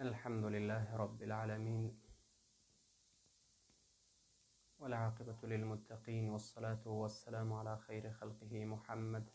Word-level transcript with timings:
الحمد 0.00 0.44
لله 0.44 0.96
رب 0.96 1.22
العالمين 1.22 2.00
والعاقبة 4.78 5.36
للمتقين 5.42 6.28
والصلاة 6.28 6.82
والسلام 6.86 7.52
على 7.52 7.76
خير 7.76 8.10
خلقه 8.12 8.64
محمد 8.64 9.30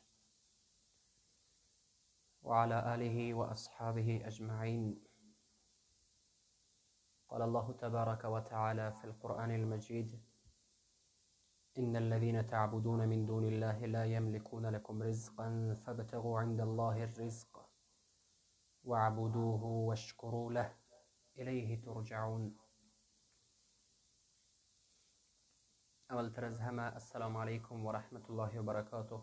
وعلى 2.41 2.95
آله 2.95 3.33
وأصحابه 3.33 4.21
أجمعين. 4.25 5.03
قال 7.29 7.41
الله 7.41 7.71
تبارك 7.73 8.23
وتعالى 8.25 8.91
في 8.91 9.05
القرآن 9.05 9.51
المجيد 9.51 10.19
إن 11.77 11.95
الذين 11.95 12.47
تعبدون 12.47 13.07
من 13.09 13.25
دون 13.25 13.45
الله 13.45 13.85
لا 13.85 14.05
يملكون 14.05 14.65
لكم 14.65 15.03
رزقا 15.03 15.77
فابتغوا 15.85 16.39
عند 16.39 16.61
الله 16.61 17.03
الرزق 17.03 17.50
واعبدوه 18.83 19.61
واشكروا 19.63 20.51
له. 20.51 20.75
إليه 21.37 21.81
ترجعون. 21.81 22.59
اولتر 26.09 26.45
از 26.45 26.59
همه 26.59 26.81
السلام 26.81 27.37
علیکم 27.37 27.85
و 27.85 27.91
رحمت 27.91 28.29
الله 28.29 28.59
و 28.59 28.63
برکاته 28.63 29.21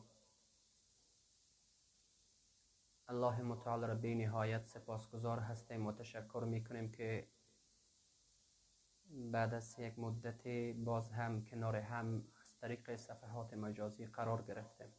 الله 3.08 3.42
متعال 3.42 3.84
را 3.84 3.94
به 3.94 4.14
نهایت 4.14 4.64
سپاسگزار 4.64 5.38
هستیم. 5.38 5.86
و 5.86 5.92
تشکر 5.92 6.44
می‌کنیم 6.46 6.90
که 6.90 7.28
بعد 9.10 9.54
از 9.54 9.78
یک 9.78 9.98
مدت 9.98 10.46
باز 10.76 11.10
هم 11.10 11.44
کنار 11.44 11.76
هم 11.76 12.28
از 12.40 12.58
طریق 12.58 12.96
صفحات 12.96 13.54
مجازی 13.54 14.06
قرار 14.06 14.42
گرفتیم. 14.42 14.92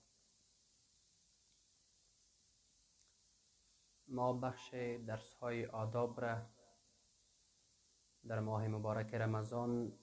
ما 4.09 4.33
بخش 4.33 4.73
درس 5.07 5.33
های 5.33 5.65
آداب 5.65 6.21
را 6.21 6.41
در 8.27 8.39
ماه 8.39 8.67
مبارک 8.67 9.13
رمضان 9.13 9.93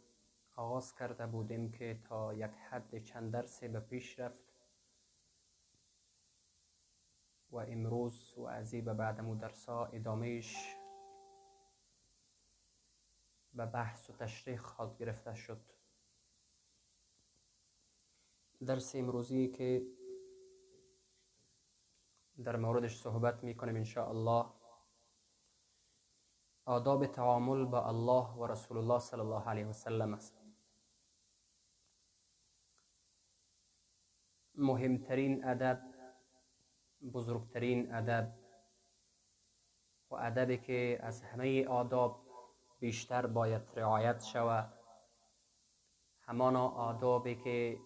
آغاز 0.57 0.95
کرده 0.95 1.27
بودیم 1.27 1.71
که 1.71 2.01
تا 2.05 2.35
یک 2.35 2.51
حد 2.71 2.99
چند 2.99 3.33
درس 3.33 3.65
به 3.65 3.81
پیش 3.81 4.19
رفت 4.19 4.45
و 7.51 7.57
امروز 7.57 8.35
و 8.39 8.43
ازی 8.43 8.81
به 8.81 8.95
بعد 8.95 9.21
ها 9.69 9.87
ادامهش 9.87 10.77
به 13.55 13.67
بحث 13.67 14.11
و 14.11 14.13
تشریح 14.13 14.57
خواهد 14.57 14.99
گرفته 14.99 15.35
شد. 15.35 15.73
درس 18.67 18.97
امروزی 18.97 19.49
که 19.49 19.87
در 22.45 22.57
موردش 22.57 22.97
صحبت 22.97 23.45
می‌کنیم 23.45 23.77
ان 23.77 24.09
الله 24.09 24.47
آداب 26.65 27.07
تعامل 27.07 27.65
با 27.65 27.87
الله 27.87 28.35
و 28.35 28.47
رسول 28.47 28.79
الله 28.79 28.99
صلی 28.99 29.21
الله 29.21 29.49
علیه 29.49 29.67
و 29.67 29.73
سلم 29.73 30.15
است. 30.15 30.39
مهمترین 34.55 35.45
ادب 35.45 35.83
بزرگترین 37.13 37.95
ادب 37.95 38.33
و 40.11 40.15
ادبی 40.15 40.59
که 40.59 40.99
از 41.03 41.23
همه 41.23 41.67
آداب 41.67 42.27
بیشتر 42.81 43.27
باید 43.27 43.63
رعایت 43.75 44.23
شود 44.25 44.73
همانا 46.21 46.69
آدابی 46.69 47.35
که 47.35 47.79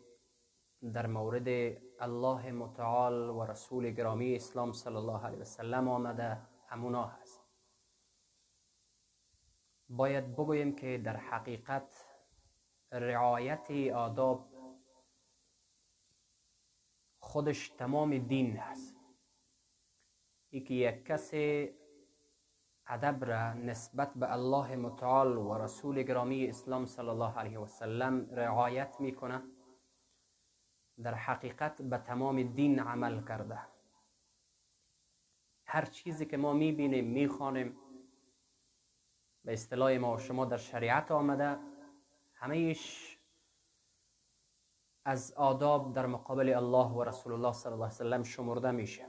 در 0.92 1.06
مورد 1.06 1.76
الله 2.00 2.52
متعال 2.52 3.30
و 3.30 3.44
رسول 3.44 3.90
گرامی 3.90 4.36
اسلام 4.36 4.72
صلی 4.72 4.96
الله 4.96 5.26
علیه 5.26 5.38
وسلم 5.38 5.88
آمده. 5.88 6.38
همونا 6.70 7.06
هست 7.06 7.40
باید 9.88 10.32
بگوییم 10.32 10.76
که 10.76 10.98
در 10.98 11.16
حقیقت 11.16 12.06
رعایت 12.92 13.70
آداب 13.94 14.48
خودش 17.20 17.68
تمام 17.68 18.18
دین 18.18 18.56
هست 18.56 18.96
ای 20.50 20.60
که 20.60 20.74
یک 20.74 21.04
کسی 21.04 21.70
ادب 22.86 23.24
را 23.24 23.52
نسبت 23.52 24.14
به 24.14 24.32
الله 24.32 24.76
متعال 24.76 25.36
و 25.36 25.54
رسول 25.54 26.02
گرامی 26.02 26.46
اسلام 26.46 26.86
صلی 26.86 27.08
الله 27.08 27.38
علیه 27.38 27.58
و 27.58 27.66
سلم 27.66 28.28
رعایت 28.30 29.00
می‌کنه 29.00 29.42
در 31.02 31.14
حقیقت 31.14 31.82
به 31.82 31.98
تمام 31.98 32.42
دین 32.42 32.80
عمل 32.80 33.24
کرده. 33.24 33.60
هر 35.66 35.84
چیزی 35.84 36.26
که 36.26 36.36
ما 36.36 36.52
می‌بینیم 36.52 37.04
می‌خوانیم 37.04 37.76
به 39.44 39.52
اصطلاح 39.52 39.96
ما 39.96 40.14
و 40.14 40.18
شما 40.18 40.44
در 40.44 40.56
شریعت 40.56 41.10
آمده 41.10 41.58
همهش 42.34 43.18
از 45.04 45.32
آداب 45.32 45.94
در 45.94 46.06
مقابل 46.06 46.48
الله 46.48 46.86
و 46.86 47.04
رسول 47.04 47.32
الله 47.32 47.52
صلی 47.52 47.72
الله 47.72 47.84
علیه 47.84 47.94
وسلم 47.94 48.22
شمرده 48.22 48.70
میشه. 48.70 49.06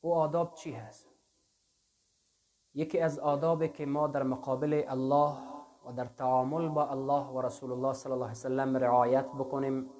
او 0.00 0.14
آداب 0.14 0.54
چی 0.54 0.72
هست؟ 0.72 1.08
یکی 2.74 3.00
از 3.00 3.18
آدابی 3.18 3.68
که 3.68 3.86
ما 3.86 4.06
در 4.06 4.22
مقابل 4.22 4.84
الله 4.88 5.49
و 5.86 5.92
در 5.92 6.04
تعامل 6.04 6.68
با 6.68 6.88
الله 6.88 7.26
و 7.26 7.40
رسول 7.40 7.72
الله 7.72 7.92
صلی 7.92 8.12
الله 8.12 8.24
علیه 8.24 8.38
وسلم 8.38 8.76
رعایت 8.76 9.26
بکنیم. 9.26 9.90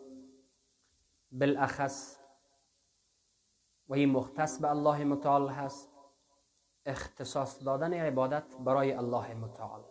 بالاخص 1.32 2.18
و 3.88 3.94
این 3.94 4.10
مختص 4.10 4.60
به 4.60 4.70
الله 4.70 5.04
متعال 5.04 5.48
هست. 5.48 5.90
اختصاص 6.86 7.64
دادن 7.64 7.94
عبادت 7.94 8.56
برای 8.56 8.92
الله 8.92 9.34
متعال. 9.34 9.84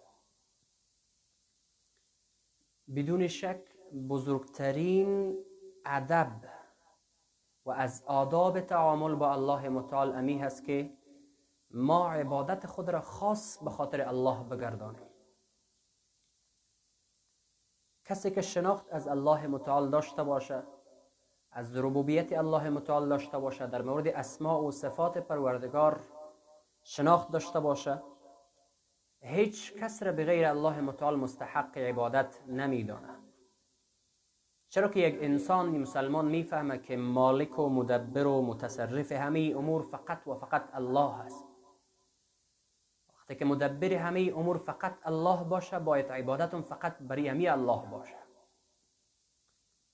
بدون 2.95 3.27
شک 3.27 3.61
بزرگترین 4.09 5.37
ادب 5.85 6.31
و 7.65 7.71
از 7.71 8.03
آداب 8.05 8.61
تعامل 8.61 9.15
با 9.15 9.33
الله 9.33 9.69
متعال 9.69 10.11
امی 10.15 10.37
هست 10.37 10.65
که 10.65 10.97
ما 11.71 12.11
عبادت 12.11 12.67
خود 12.67 12.89
را 12.89 13.01
خاص 13.01 13.63
به 13.63 13.69
خاطر 13.69 14.01
الله 14.01 14.43
بگردانیم. 14.43 15.08
کسی 18.09 18.31
که 18.31 18.41
شناخت 18.41 18.85
از 18.91 19.07
الله 19.07 19.47
متعال 19.47 19.89
داشته 19.89 20.23
باشه 20.23 20.63
از 21.51 21.77
ربوبیت 21.77 22.33
الله 22.33 22.69
متعال 22.69 23.09
داشته 23.09 23.39
باشه 23.39 23.67
در 23.67 23.81
مورد 23.81 24.07
اسماء 24.07 24.61
و 24.61 24.71
صفات 24.71 25.17
پروردگار 25.17 25.99
شناخت 26.83 27.31
داشته 27.31 27.59
باشه 27.59 28.01
هیچ 29.21 29.73
کس 29.73 30.03
را 30.03 30.11
بغیر 30.11 30.45
الله 30.45 30.81
متعال 30.81 31.15
مستحق 31.15 31.77
عبادت 31.77 32.39
نمیدانه 32.47 33.09
چرا 34.69 34.87
که 34.87 34.99
یک 34.99 35.17
انسان 35.21 35.69
مسلمان 35.77 36.25
می‌فهمه 36.25 36.77
که 36.77 36.97
مالک 36.97 37.59
و 37.59 37.69
مدبر 37.69 38.27
و 38.27 38.41
متصرف 38.41 39.11
همه 39.11 39.53
امور 39.57 39.81
فقط 39.81 40.27
و 40.27 40.33
فقط 40.33 40.63
الله 40.73 41.13
هست 41.13 41.48
وقتی 43.29 43.39
که 43.39 43.45
مدبر 43.45 43.93
همه 43.93 44.33
امور 44.35 44.57
فقط 44.57 44.95
الله 45.03 45.43
باشه 45.43 45.79
باید 45.79 46.11
عبادتون 46.11 46.61
فقط 46.61 46.97
برای 46.99 47.27
همه 47.27 47.51
الله 47.51 47.89
باشه. 47.91 48.15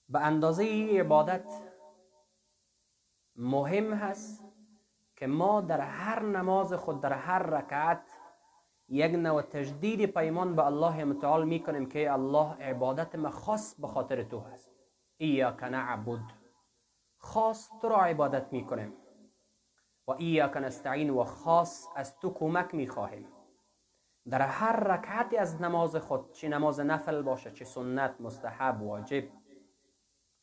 به 0.09 0.19
اندازه 0.19 0.63
عبادت 0.99 1.53
مهم 3.35 3.93
هست 3.93 4.43
که 5.15 5.27
ما 5.27 5.61
در 5.61 5.79
هر 5.81 6.19
نماز 6.19 6.73
خود 6.73 7.01
در 7.01 7.13
هر 7.13 7.39
رکعت 7.39 8.11
یک 8.89 9.11
نوع 9.11 9.41
تجدید 9.41 10.05
پیمان 10.05 10.55
به 10.55 10.65
الله 10.65 11.03
متعال 11.03 11.45
می‌کنیم 11.45 11.85
که 11.89 12.11
الله 12.11 12.53
عبادت 12.53 13.15
ما 13.15 13.29
خاص 13.29 13.75
به 13.79 13.87
خاطر 13.87 14.23
تو 14.23 14.39
هست. 14.39 14.71
ایاک 15.17 15.63
نعبد. 15.63 16.31
خاص 17.17 17.69
تو 17.81 17.89
را 17.89 17.97
عبادت 17.97 18.53
می‌کنیم. 18.53 18.93
و 20.07 20.11
ایاک 20.11 20.57
نستعین 20.57 21.09
و 21.09 21.23
خاص 21.23 21.87
از 21.95 22.19
تو 22.19 22.33
کمک 22.33 22.75
می‌خواهیم. 22.75 23.34
در 24.29 24.41
هر 24.41 24.79
رکعت 24.79 25.33
از 25.39 25.61
نماز 25.61 25.95
خود 25.95 26.31
چه 26.31 26.49
نماز 26.49 26.79
نفل 26.79 27.21
باشه 27.21 27.51
چه 27.51 27.65
سنت 27.65 28.15
مستحب 28.19 28.81
واجب. 28.81 29.23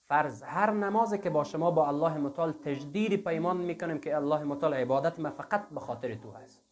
فرض 0.08 0.42
هر 0.42 0.70
نمازی 0.70 1.18
که 1.18 1.30
باشه 1.30 1.58
ما 1.58 1.70
با 1.70 1.88
الله 1.88 2.18
متعال 2.18 2.52
تجدید 2.52 3.24
پیمان 3.24 3.56
می‌کنیم 3.56 4.00
که 4.00 4.16
الله 4.16 4.44
متعال 4.44 4.74
عبادت 4.74 5.20
ما 5.20 5.30
فقط 5.30 5.68
به 5.68 5.80
خاطر 5.80 6.14
تو 6.14 6.30
هست. 6.30 6.62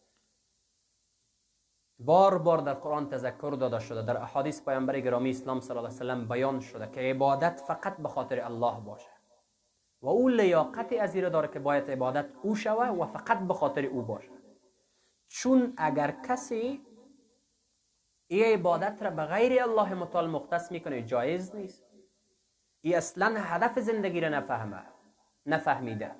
بار 1.99 2.37
بار 2.37 2.57
در 2.57 2.73
قرآن 2.73 3.09
تذکر 3.09 3.57
داده 3.59 3.79
شده 3.79 4.01
در 4.01 4.21
احادیث 4.21 4.65
پیامبر 4.65 4.99
گرامی 4.99 5.29
اسلام 5.29 5.59
صلی 5.59 5.77
الله 5.77 5.89
علیه 5.89 5.97
وسلم 5.97 6.27
بیان 6.27 6.59
شده 6.59 6.89
که 6.91 7.01
عبادت 7.01 7.59
فقط 7.67 7.97
به 7.97 8.07
خاطر 8.09 8.39
الله 8.39 8.79
باشه. 8.79 9.11
و 10.01 10.07
او 10.07 10.29
لیاقت 10.29 10.93
از 10.93 11.15
داره 11.15 11.47
که 11.47 11.59
باید 11.59 11.91
عبادت 11.91 12.25
او 12.41 12.55
شوه 12.55 12.87
و 12.87 13.05
فقط 13.05 13.39
به 13.39 13.53
خاطر 13.53 13.85
او 13.85 14.01
باشه. 14.01 14.31
چون 15.27 15.73
اگر 15.77 16.15
کسی 16.27 16.81
این 18.31 18.43
عبادت 18.43 19.03
را 19.03 19.09
به 19.09 19.25
غیر 19.25 19.61
الله 19.61 19.93
متعال 19.93 20.29
مختص 20.29 20.71
می‌کنه 20.71 21.01
جایز 21.01 21.55
نیست. 21.55 21.83
ای 22.81 22.93
اصلا 22.93 23.35
هدف 23.37 23.79
زندگی 23.79 24.21
را 24.21 24.29
نفهمه 24.29 24.83
نفهمیده. 25.45 26.11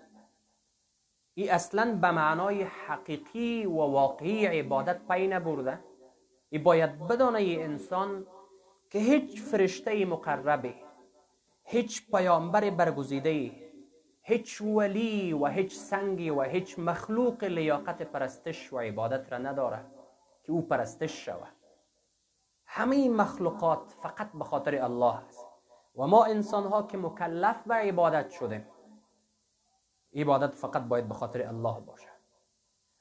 این 1.34 1.52
اصلا 1.52 1.98
به 2.02 2.12
معنای 2.12 2.64
حقیقی 2.64 3.66
و 3.66 3.76
واقعی 3.76 4.46
عبادت 4.46 5.00
پی 5.08 5.28
نبرده. 5.28 5.80
ای 6.50 6.60
باید 6.60 7.08
بدانه 7.08 7.40
ای 7.40 7.64
انسان 7.64 8.28
که 8.90 9.00
هیچ 9.00 9.42
فرشته 9.42 10.06
مقربه 10.06 10.74
هیچ 11.64 12.12
پیامبر 12.12 12.70
برگزیده 12.70 13.52
هیچ 14.22 14.62
ولی 14.62 15.34
و 15.34 15.46
هیچ 15.46 15.76
سنگی 15.76 16.30
و 16.30 16.42
هیچ 16.42 16.80
مخلوق 16.80 17.44
لیاقت 17.44 18.02
پرستش 18.02 18.74
و 18.74 18.80
عبادت 18.80 19.32
را 19.32 19.38
نداره 19.38 19.86
که 20.44 20.52
او 20.52 20.62
پرستش 20.62 21.26
شود. 21.26 21.61
همه 22.74 23.10
مخلوقات 23.10 23.92
فقط 24.02 24.32
به 24.32 24.44
خاطر 24.44 24.84
الله 24.84 25.16
است. 25.16 25.48
و 25.96 26.08
ما 26.08 26.26
انسان 26.26 26.66
ها 26.66 26.84
که 26.84 26.98
مکلف 26.98 27.64
به 27.68 27.74
عبادت 27.74 28.30
شده. 28.30 28.68
عبادت 30.16 30.56
فقط 30.56 30.84
باید 30.84 31.08
به 31.08 31.14
خاطر 31.14 31.48
الله 31.48 31.80
باشه 31.80 32.10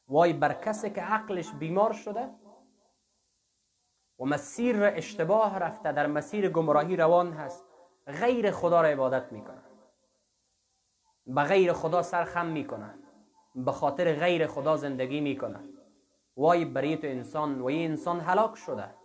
وای 0.08 0.32
بر 0.32 0.52
کسی 0.52 0.90
که 0.90 1.00
عقلش 1.00 1.52
بیمار 1.52 1.92
شده 1.92 2.30
و 4.18 4.24
مسیر 4.24 4.84
اشتباه 4.84 5.58
رفته 5.58 5.92
در 5.92 6.06
مسیر 6.06 6.48
گمراهی 6.48 6.96
روان 6.96 7.32
هست 7.32 7.64
غیر 8.06 8.50
خدا 8.50 8.80
را 8.80 8.88
عبادت 8.88 9.32
می‌کنه 9.32 9.62
به 11.26 11.42
غیر 11.42 11.72
خدا 11.72 12.02
سر 12.02 12.24
خم 12.24 12.46
می‌کنه 12.46 12.94
به 13.54 13.72
خاطر 13.72 14.14
غیر 14.14 14.46
خدا 14.46 14.76
زندگی 14.76 15.20
می‌کنه 15.20 15.60
وای 16.36 16.64
برای 16.64 16.96
تو 16.96 17.06
انسان 17.06 17.60
و 17.60 17.64
این 17.64 17.90
انسان 17.90 18.20
هلاک 18.20 18.56
شده. 18.56 18.99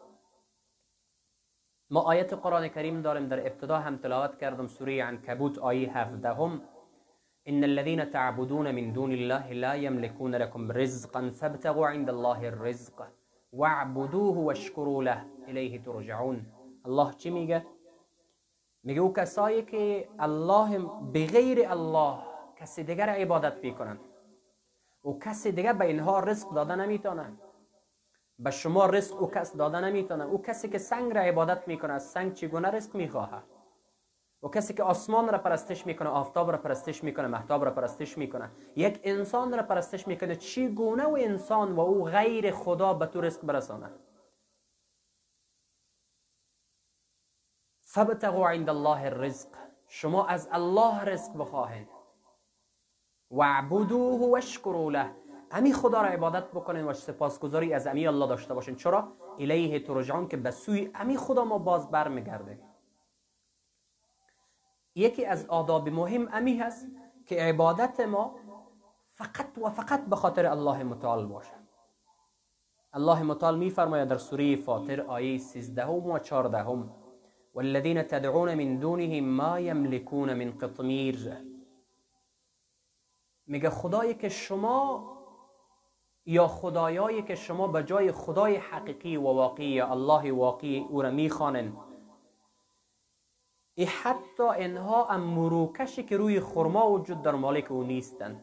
ما 1.90 2.02
آیت 2.02 2.34
قرآن 2.34 2.68
کریم 2.68 3.02
داریم 3.02 3.28
در 3.28 3.40
ابتدا 3.40 3.78
هم 3.78 3.98
تلاوت 3.98 4.38
کردم 4.38 4.68
سوره 4.68 5.04
عنکبوت 5.04 5.60
آیه 5.60 5.98
هفدهم. 5.98 6.62
ان 7.48 7.64
الذين 7.64 8.10
تعبدون 8.10 8.72
من 8.72 8.94
دون 8.94 9.12
الله 9.12 9.54
لا 9.54 9.76
يملكون 9.76 10.36
لكم 10.36 10.72
رزقا 10.72 11.30
فابتغوا 11.30 11.88
عند 11.88 12.10
الله 12.10 12.48
الرزق 12.48 13.08
واعبدوه 13.54 14.38
واشكروا 14.38 15.04
له 15.04 15.22
الیه 15.48 15.80
ترجعون. 15.80 16.46
الله 16.86 17.14
چی 17.14 17.30
میگه؟ 17.30 17.66
میگه 18.84 19.02
او 19.02 19.14
کسایی 19.14 19.62
که 19.62 20.08
الله 20.20 20.80
بغیر 21.14 21.60
الله 21.70 22.18
کسی 22.60 22.84
دیگر 22.84 23.10
عبادت 23.10 23.64
می‌کنن. 23.64 23.98
او 25.02 25.20
کسی 25.20 25.52
دیگر 25.52 25.74
به 25.74 25.86
اینها 25.86 26.20
رزق 26.20 26.54
داده 26.54 26.76
نمی‌تونه. 26.76 27.26
به 28.40 28.52
شما 28.52 28.86
رزق 28.86 29.22
او 29.22 29.32
کس 29.32 29.56
داده 29.56 29.80
نمی‌تونه. 29.80 30.26
او 30.26 30.42
کسی 30.42 30.70
که 30.70 30.78
سنگ 30.78 31.14
را 31.16 31.22
عبادت 31.22 31.68
می‌کنه 31.68 31.94
از 31.94 32.04
سنگ 32.04 32.34
چگونه 32.34 32.68
رزق 32.72 32.96
می‌خواهد؟ 32.96 33.44
و 34.44 34.48
کسی 34.48 34.74
که 34.74 34.84
آسمان 34.84 35.30
را 35.30 35.38
پرستش 35.38 35.86
می‌کنه 35.86 36.10
آفتاب 36.10 36.52
را 36.52 36.58
پرستش 36.58 37.04
می‌کنه 37.04 37.28
محتاب 37.28 37.66
را 37.66 37.72
پرستش 37.72 38.18
می‌کنه. 38.18 38.52
یک 38.76 39.00
انسان 39.04 39.54
را 39.54 39.64
پرستش 39.64 40.08
می‌کنه. 40.08 40.36
چی 40.36 40.68
گونه 40.68 41.06
و 41.06 41.18
انسان 41.20 41.76
و 41.76 41.80
او 41.80 42.04
غیر 42.04 42.52
خدا 42.52 42.94
به 42.94 43.06
تو 43.06 43.22
رزق 43.22 43.46
برسانه 43.46 43.90
فبتغوا 47.84 48.50
عند 48.50 48.70
الله 48.70 49.02
الرزق. 49.02 49.50
شما 49.88 50.28
از 50.28 50.50
الله 50.52 51.04
رزق 51.04 51.38
بخواهید. 51.38 51.90
واعبدوه 53.32 54.30
واشکروا 54.30 54.90
له. 54.90 55.25
امی 55.52 55.74
خدا 55.74 56.02
را 56.02 56.08
عبادت 56.08 56.52
بکنین 56.52 56.86
و 56.86 56.94
سپاسگزاری 56.94 57.74
از 57.74 57.88
امی 57.88 58.08
الله 58.08 58.28
داشته 58.28 58.54
باشین. 58.54 58.76
چرا؟ 58.76 59.08
الیه 59.40 59.80
ترجعون 59.80 60.28
که 60.28 60.38
به 60.38 60.52
سوی 60.52 60.92
امی 60.96 61.18
خدا 61.18 61.44
ما 61.44 61.58
باز 61.58 61.92
برمیگردیم. 61.92 62.60
یکی 64.96 65.26
از 65.26 65.46
آداب 65.46 65.90
مهم 65.90 66.28
امی 66.32 66.58
هست 66.58 66.88
که 67.26 67.44
عبادت 67.44 68.00
ما 68.00 68.36
فقط 69.14 69.58
و 69.58 69.70
فقط 69.70 70.06
به 70.06 70.16
خاطر 70.16 70.46
الله 70.46 70.84
متعال 70.84 71.26
باشه. 71.26 71.54
الله 72.94 73.24
متعال 73.24 73.58
می 73.58 73.70
فرماید 73.70 74.08
در 74.08 74.18
سوره 74.18 74.56
فاطر 74.56 75.02
آیه 75.02 75.38
13 75.38 75.86
و 75.86 76.20
14 76.20 76.66
والذین 77.54 78.02
تدعون 78.02 78.54
من 78.54 78.78
دونه 78.78 79.22
ما 79.22 79.60
یملکون 79.60 80.34
من 80.34 80.52
قطمیر. 80.52 81.38
میگه 83.48 83.70
خدایی 83.70 84.14
که 84.14 84.30
شما 84.30 85.15
یا 86.26 86.48
خدایایی 86.48 87.22
که 87.22 87.36
شما 87.36 87.68
به 87.68 87.84
جای 87.84 88.12
خدای 88.12 88.56
حقیقی 88.56 89.18
و 89.18 89.22
واقعی 89.22 89.82
الله 89.82 90.32
واقعی 90.32 90.86
او 90.90 91.02
را 91.02 91.12
می‌خوانن 91.12 91.74
ای 93.78 93.86
حتی 93.86 94.44
اینها 94.44 95.04
هم 95.04 95.22
مروکشی 95.22 96.04
که 96.04 96.18
روی 96.18 96.40
خرما 96.40 96.92
وجود 96.92 97.22
در 97.22 97.32
مالک 97.32 97.72
او 97.72 97.84
نیستن. 97.84 98.42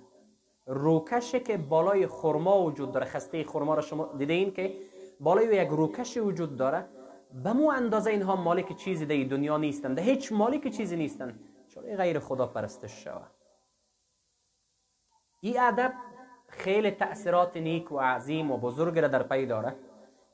روکشی 0.67 1.41
که 1.41 1.57
بالای 1.57 2.07
خرما 2.07 2.63
وجود 2.63 2.93
داره. 2.93 3.07
خسته 3.07 3.45
خرما 3.45 3.75
را 3.75 3.83
شما 3.83 4.05
دیده 4.19 4.33
این 4.33 4.53
که 4.53 4.79
بالای 5.21 5.57
یک 5.57 5.69
روکشی 5.69 6.21
وجود 6.21 6.57
داره. 6.57 6.89
به 7.45 7.53
مو 7.53 7.69
اندازه 7.69 8.11
اینها 8.11 8.37
مالک 8.37 8.77
چیزی 8.77 9.07
در 9.07 9.37
دنیا 9.37 9.57
نیستن. 9.57 9.95
ده 9.95 10.03
هیچ 10.03 10.33
مالک 10.33 10.69
چیزی 10.69 10.97
نیستن. 10.97 11.41
چون 11.69 11.97
غیر 11.97 12.19
خدا 12.19 12.47
پرستش 12.47 13.05
شود 13.05 13.31
این 15.41 15.61
ادب 15.61 15.93
خیلی 16.53 16.91
تأثیرات 16.91 17.57
نیک 17.57 17.93
و 17.93 17.99
عظیم 17.99 18.51
و 18.51 18.59
بزرگ 18.59 18.99
را 18.99 19.09
در 19.09 19.23
پی 19.23 19.47
داره 19.47 19.77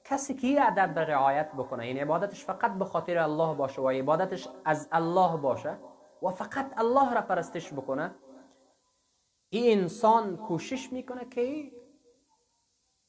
کسی 0.05 0.35
که 0.35 0.67
ادب 0.67 0.99
را 0.99 1.05
رعایت 1.05 1.53
بکنه 1.53 1.85
این 1.85 1.99
عبادتش 1.99 2.45
فقط 2.45 2.75
به 2.75 2.85
خاطر 2.85 3.19
الله 3.19 3.55
باشه 3.55 3.83
و 3.83 3.89
عبادتش 3.89 4.49
از 4.65 4.89
الله 4.93 5.37
باشه 5.37 5.79
و 6.23 6.29
فقط 6.31 6.75
الله 6.77 7.15
را 7.15 7.21
پرستش 7.21 7.73
بکنه 7.73 8.15
این 9.51 9.79
انسان 9.79 10.37
کوشش 10.37 10.93
می‌کنه 10.93 11.25
که 11.25 11.73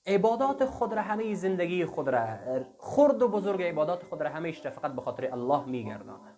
عبادات 0.05 0.65
خود 0.65 0.93
را 0.93 1.01
همه 1.01 1.33
زندگی 1.33 1.85
خود 1.85 2.09
را 2.09 2.37
خرد 2.79 3.21
و 3.21 3.27
بزرگ 3.27 3.63
عبادات 3.63 4.03
خود 4.03 4.23
را 4.23 4.29
همیشه 4.29 4.69
فقط 4.69 4.91
به 4.91 5.01
خاطر 5.01 5.29
الله 5.31 5.65
میگردانه 5.65 6.35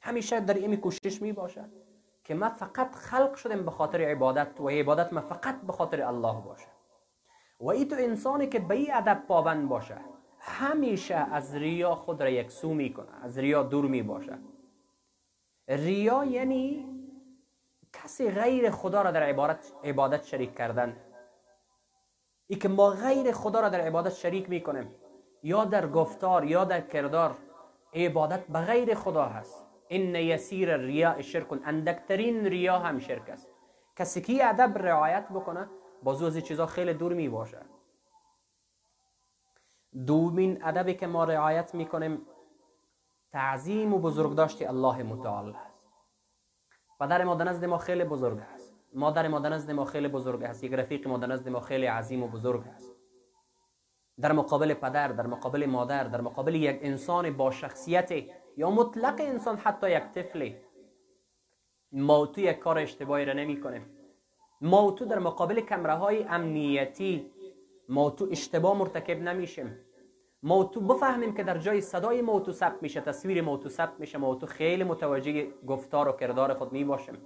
همیشه 0.00 0.40
در 0.40 0.54
این 0.54 0.76
کوشش 0.76 1.22
می 1.22 1.32
باشه 1.32 1.64
که 2.28 2.34
ما 2.34 2.48
فقط 2.48 2.94
خلق 2.94 3.34
شدیم 3.34 3.64
به 3.64 3.70
خاطر 3.70 4.00
عبادت 4.00 4.60
و 4.60 4.68
عبادت 4.68 5.12
ما 5.12 5.20
فقط 5.20 5.60
به 5.60 5.72
خاطر 5.72 6.02
الله 6.02 6.40
باشه. 6.40 6.66
و 7.60 7.68
ای 7.68 7.84
تو 7.84 7.96
انسانی 7.98 8.46
که 8.46 8.58
به 8.58 8.74
این 8.74 8.94
ادب 8.94 9.22
پابند 9.28 9.68
باشه 9.68 9.96
همیشه 10.38 11.14
از 11.14 11.56
ریا 11.56 11.94
خود 11.94 12.22
را 12.22 12.28
یکسو 12.28 12.74
می‌کنه 12.74 13.24
از 13.24 13.38
ریا 13.38 13.62
دور 13.62 13.84
می 13.84 14.02
باشه 14.02 14.38
ریا 15.68 16.24
یعنی 16.24 16.86
کسی 17.92 18.30
غیر 18.30 18.70
خدا 18.70 19.02
را 19.02 19.10
در 19.10 19.22
عبادت, 19.22 19.72
عبادت 19.84 20.24
شریک 20.24 20.56
کردن. 20.56 20.96
ای 22.46 22.56
که 22.56 22.68
ما 22.68 22.90
غیر 22.90 23.32
خدا 23.32 23.60
را 23.60 23.68
در 23.68 23.80
عبادت 23.80 24.12
شریک 24.12 24.50
می‌کنیم 24.50 24.94
یا 25.42 25.64
در 25.64 25.86
گفتار 25.86 26.44
یا 26.44 26.64
در 26.64 26.80
کردار 26.80 27.36
عبادت 27.94 28.46
به 28.46 28.60
غیر 28.60 28.94
خدا 28.94 29.24
هست. 29.24 29.67
این 29.88 30.14
یسیر 30.14 30.76
ریا 30.76 31.22
شرک 31.22 31.46
اندکترین 31.64 32.46
ریا 32.46 32.78
هم 32.78 32.98
شرک 32.98 33.28
است. 33.28 33.48
کسی 33.96 34.20
که 34.20 34.48
ادب 34.48 34.78
رعایت 34.78 35.28
بکنه 35.28 35.68
بازو 36.02 36.26
از 36.26 36.38
چیزا 36.38 36.66
خیلی 36.66 36.94
دور 36.94 37.12
می 37.12 37.28
باشه. 37.28 37.58
دومین 40.06 40.64
ادبی 40.64 40.94
که 40.94 41.06
ما 41.06 41.24
رعایت 41.24 41.74
می‌کنیم 41.74 42.26
تعظیم 43.32 43.94
و 43.94 43.98
بزرگداشت 43.98 44.62
الله 44.62 45.02
متعال 45.02 45.56
است. 45.56 45.84
پدر 47.00 47.24
ما 47.24 47.34
نزد 47.34 47.64
ما 47.64 47.78
خیلی 47.78 48.04
بزرگ 48.04 48.38
است. 48.54 48.74
مادر 48.94 49.28
ما 49.28 49.38
نزد 49.38 49.70
ما 49.70 49.84
خیلی 49.84 50.08
بزرگ 50.08 50.42
است. 50.42 50.64
یک 50.64 50.72
رفیق 50.72 51.08
ما 51.08 51.16
نزد 51.16 51.48
ما 51.48 51.60
خیلی 51.60 51.86
عظیم 51.86 52.22
و 52.22 52.28
بزرگ 52.28 52.66
است. 52.66 52.96
در 54.20 54.32
مقابل 54.32 54.74
پدر 54.74 55.08
در 55.08 55.26
مقابل 55.26 55.66
مادر 55.66 56.04
در 56.04 56.20
مقابل 56.20 56.54
یک 56.54 56.78
انسان 56.82 57.36
با 57.36 57.50
شخصیت 57.50 58.12
یا 58.58 58.70
مطلق 58.70 59.20
انسان 59.20 59.56
حتی 59.56 59.90
یک 59.90 60.02
طفل 60.14 60.50
ما 61.92 62.26
تو 62.26 62.40
یک 62.40 62.58
کار 62.58 62.78
اشتباهی 62.78 63.24
را 63.24 63.32
نمی 63.32 63.60
کنیم 63.60 63.86
ما 64.60 64.90
تو 64.90 65.04
در 65.04 65.18
مقابل 65.18 65.60
کمره 65.60 65.94
های 65.94 66.24
امنیتی 66.24 67.30
تو 67.88 68.28
اشتباه 68.30 68.78
مرتکب 68.78 69.22
نمیشیم 69.22 69.78
تو 70.72 70.80
بفهمیم 70.80 71.34
که 71.34 71.42
در 71.42 71.58
جای 71.58 71.80
صدای 71.80 72.22
ما 72.22 72.40
تو 72.40 72.52
ثبت 72.52 72.82
میشه 72.82 73.00
تصویر 73.00 73.42
ما 73.42 73.56
تو 73.56 73.68
ثبت 73.68 74.00
میشه. 74.00 74.18
ما 74.18 74.34
تو 74.34 74.46
خیلی 74.46 74.84
متوجه 74.84 75.46
گفتار 75.66 76.08
و 76.08 76.12
کردار 76.12 76.54
خود 76.54 76.72
می 76.72 76.84
باشیم 76.84 77.18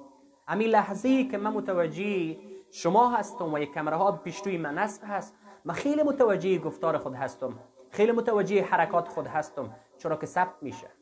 امی 0.48 0.64
لحظه 0.64 1.08
ای 1.08 1.28
که 1.28 1.38
من 1.38 1.52
متوجه 1.52 2.36
شما 2.70 3.10
هستم 3.10 3.52
و 3.52 3.58
یک 3.58 3.72
کمره 3.72 3.96
ها 3.96 4.12
پیش 4.12 4.46
من 4.46 4.74
نصب 4.74 5.02
هست 5.06 5.34
من 5.64 5.74
خیلی 5.74 6.02
متوجه 6.02 6.58
گفتار 6.58 6.98
خود 6.98 7.14
هستم. 7.14 7.58
خیلی 7.90 8.12
متوجه 8.12 8.62
حرکات 8.62 9.08
خود 9.08 9.26
هستم. 9.26 9.76
چرا 9.98 10.16
که 10.16 10.26
ثبت 10.26 10.62
میشه. 10.62 11.01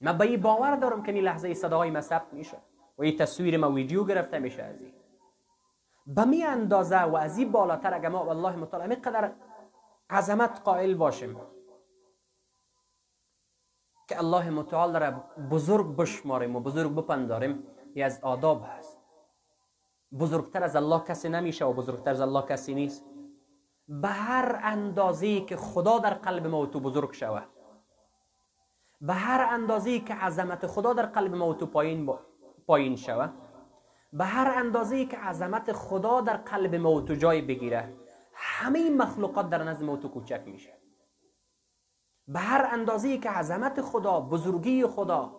من 0.00 0.18
به 0.18 0.24
این 0.24 0.40
باور 0.40 0.76
دارم 0.76 1.02
که 1.02 1.12
این 1.12 1.24
لحظه 1.24 1.54
صدای 1.54 1.90
ما 1.90 2.00
ثبت 2.00 2.32
میشه 2.32 2.56
و 2.98 3.02
این 3.02 3.16
تصویر 3.16 3.56
ما 3.56 3.70
ویدیو 3.70 4.04
گرفته 4.04 4.38
میشه 4.38 4.62
از 4.62 4.82
این. 4.82 4.92
به 6.06 6.24
می 6.24 6.42
اندازه 6.42 7.02
و 7.02 7.16
از 7.16 7.38
این 7.38 7.52
بالاتر 7.52 7.94
اگه 7.94 8.08
ما 8.08 8.24
والله 8.24 8.56
مطالعه 8.56 8.96
قدر 8.96 9.32
عظمت 10.10 10.60
قائل 10.64 10.94
باشیم. 10.94 11.40
که 14.08 14.18
الله 14.18 14.50
متعال 14.50 14.96
را 14.96 15.10
بزرگ 15.50 15.96
بشماریم 15.96 16.56
و 16.56 16.60
بزرگ 16.60 16.94
بپنداریم 16.94 17.62
یه 17.94 18.04
از 18.04 18.20
آداب 18.22 18.64
هست. 18.64 18.98
بزرگتر 20.18 20.64
از 20.64 20.76
الله 20.76 21.00
کسی 21.04 21.28
نمیشه 21.28 21.64
و 21.64 21.72
بزرگتر 21.72 22.10
از 22.10 22.20
الله 22.20 22.42
کسی 22.42 22.74
نیست. 22.74 23.04
به 23.88 24.08
هر 24.08 24.60
اندازه 24.62 25.40
که 25.40 25.56
خدا 25.56 25.98
در 25.98 26.14
قلب 26.14 26.46
ما 26.46 26.60
و 26.60 26.66
تو 26.66 26.80
بزرگ 26.80 27.12
شود 27.12 27.59
به 29.00 29.14
هر 29.14 29.54
اندازه 29.54 30.00
که 30.00 30.14
عظمت 30.14 30.66
خدا 30.66 30.92
در 30.92 31.06
قلب 31.06 31.34
ما 31.34 31.48
و 31.48 31.54
تو 31.54 31.66
پایین, 31.66 32.10
پایین 32.66 32.96
شود 32.96 33.32
به 34.12 34.24
هر 34.24 34.58
اندازه 34.58 35.04
که 35.04 35.16
عظمت 35.16 35.72
خدا 35.72 36.20
در 36.20 36.36
قلب 36.36 36.74
ما 36.74 36.92
و 36.92 37.00
تو 37.00 37.14
جای 37.14 37.42
بگیره 37.42 37.94
همه 38.34 38.90
مخلوقات 38.90 39.50
در 39.50 39.62
نزد 39.62 39.84
ما 39.84 39.96
تو 39.96 40.08
کوچک 40.08 40.42
میشه. 40.46 40.72
به 42.28 42.38
هر 42.38 42.68
اندازه 42.72 43.18
که 43.18 43.30
عظمت 43.30 43.80
خدا 43.80 44.20
بزرگی 44.20 44.86
خدا 44.86 45.36